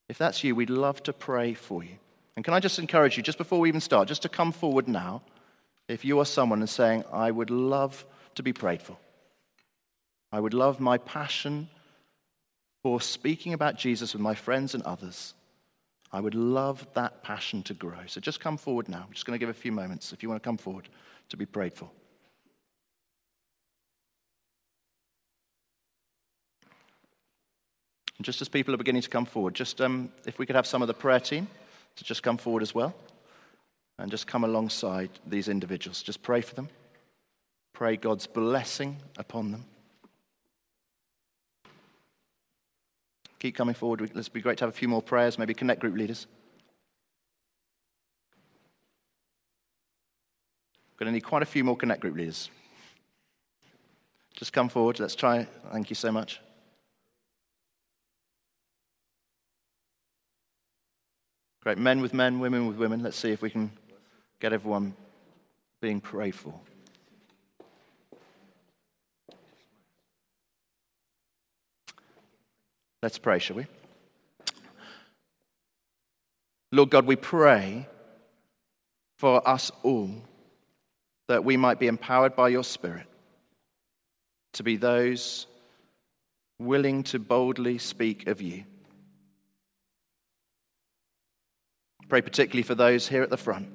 If 0.08 0.18
that's 0.18 0.44
you, 0.44 0.54
we'd 0.54 0.70
love 0.70 1.02
to 1.04 1.12
pray 1.12 1.54
for 1.54 1.82
you. 1.82 1.96
And 2.36 2.44
can 2.44 2.54
I 2.54 2.60
just 2.60 2.78
encourage 2.78 3.16
you, 3.16 3.22
just 3.22 3.38
before 3.38 3.60
we 3.60 3.68
even 3.68 3.80
start, 3.80 4.08
just 4.08 4.22
to 4.22 4.28
come 4.28 4.52
forward 4.52 4.88
now, 4.88 5.22
if 5.88 6.04
you 6.04 6.18
are 6.20 6.24
someone 6.24 6.60
and 6.60 6.68
saying, 6.68 7.04
I 7.12 7.30
would 7.30 7.50
love 7.50 8.04
to 8.34 8.42
be 8.42 8.52
prayed 8.52 8.82
for. 8.82 8.96
I 10.30 10.40
would 10.40 10.54
love 10.54 10.80
my 10.80 10.98
passion 10.98 11.68
for 12.82 13.00
speaking 13.00 13.52
about 13.52 13.76
Jesus 13.76 14.12
with 14.12 14.22
my 14.22 14.34
friends 14.34 14.74
and 14.74 14.82
others, 14.84 15.34
I 16.12 16.20
would 16.20 16.34
love 16.34 16.86
that 16.94 17.22
passion 17.22 17.62
to 17.64 17.74
grow. 17.74 18.06
So 18.06 18.20
just 18.20 18.38
come 18.38 18.56
forward 18.56 18.88
now. 18.88 19.04
I'm 19.06 19.12
just 19.12 19.26
going 19.26 19.36
to 19.36 19.40
give 19.40 19.48
a 19.48 19.58
few 19.58 19.72
moments 19.72 20.12
if 20.12 20.22
you 20.22 20.28
want 20.28 20.40
to 20.40 20.46
come 20.46 20.56
forward 20.56 20.88
to 21.30 21.36
be 21.36 21.46
prayed 21.46 21.74
for. 21.74 21.90
And 28.18 28.24
just 28.24 28.40
as 28.40 28.48
people 28.48 28.72
are 28.74 28.78
beginning 28.78 29.02
to 29.02 29.10
come 29.10 29.26
forward, 29.26 29.54
just 29.54 29.80
um, 29.80 30.10
if 30.26 30.38
we 30.38 30.46
could 30.46 30.56
have 30.56 30.66
some 30.66 30.82
of 30.82 30.88
the 30.88 30.94
prayer 30.94 31.20
team 31.20 31.48
to 31.96 32.04
just 32.04 32.22
come 32.22 32.38
forward 32.38 32.62
as 32.62 32.74
well 32.74 32.94
and 33.98 34.10
just 34.10 34.26
come 34.26 34.44
alongside 34.44 35.10
these 35.26 35.48
individuals. 35.48 36.02
Just 36.02 36.22
pray 36.22 36.40
for 36.40 36.54
them. 36.54 36.68
Pray 37.72 37.96
God's 37.96 38.26
blessing 38.26 38.96
upon 39.18 39.52
them. 39.52 39.64
Keep 43.38 43.54
coming 43.54 43.74
forward. 43.74 44.10
Let's 44.14 44.30
be 44.30 44.40
great 44.40 44.58
to 44.58 44.64
have 44.64 44.74
a 44.74 44.76
few 44.76 44.88
more 44.88 45.02
prayers, 45.02 45.38
maybe 45.38 45.54
connect 45.54 45.80
group 45.80 45.94
leaders. 45.94 46.26
We're 50.94 51.04
Going 51.04 51.12
to 51.12 51.12
need 51.12 51.24
quite 51.24 51.42
a 51.42 51.46
few 51.46 51.62
more 51.62 51.76
connect 51.76 52.00
group 52.00 52.16
leaders. 52.16 52.50
Just 54.34 54.54
come 54.54 54.70
forward. 54.70 54.98
Let's 54.98 55.14
try. 55.14 55.46
Thank 55.70 55.90
you 55.90 55.96
so 55.96 56.10
much. 56.10 56.40
Great. 61.66 61.78
Men 61.78 62.00
with 62.00 62.14
men, 62.14 62.38
women 62.38 62.68
with 62.68 62.76
women. 62.76 63.02
Let's 63.02 63.16
see 63.16 63.32
if 63.32 63.42
we 63.42 63.50
can 63.50 63.72
get 64.38 64.52
everyone 64.52 64.94
being 65.82 66.00
prayed 66.00 66.36
for. 66.36 66.54
Let's 73.02 73.18
pray, 73.18 73.40
shall 73.40 73.56
we? 73.56 73.66
Lord 76.70 76.90
God, 76.90 77.04
we 77.04 77.16
pray 77.16 77.88
for 79.18 79.42
us 79.48 79.72
all 79.82 80.12
that 81.26 81.44
we 81.44 81.56
might 81.56 81.80
be 81.80 81.88
empowered 81.88 82.36
by 82.36 82.50
your 82.50 82.62
Spirit 82.62 83.08
to 84.52 84.62
be 84.62 84.76
those 84.76 85.48
willing 86.60 87.02
to 87.02 87.18
boldly 87.18 87.78
speak 87.78 88.28
of 88.28 88.40
you. 88.40 88.62
Pray 92.08 92.22
particularly 92.22 92.62
for 92.62 92.74
those 92.74 93.08
here 93.08 93.22
at 93.22 93.30
the 93.30 93.36
front. 93.36 93.68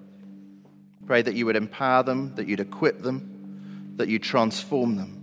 Pray 1.05 1.21
that 1.21 1.35
you 1.35 1.45
would 1.45 1.55
empower 1.55 2.03
them, 2.03 2.33
that 2.35 2.47
you'd 2.47 2.59
equip 2.59 3.01
them, 3.01 3.93
that 3.97 4.07
you 4.07 4.19
transform 4.19 4.95
them. 4.95 5.17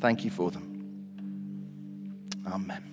Thank 0.00 0.24
you 0.24 0.30
for 0.30 0.50
them. 0.50 0.68
Amen. 2.46 2.91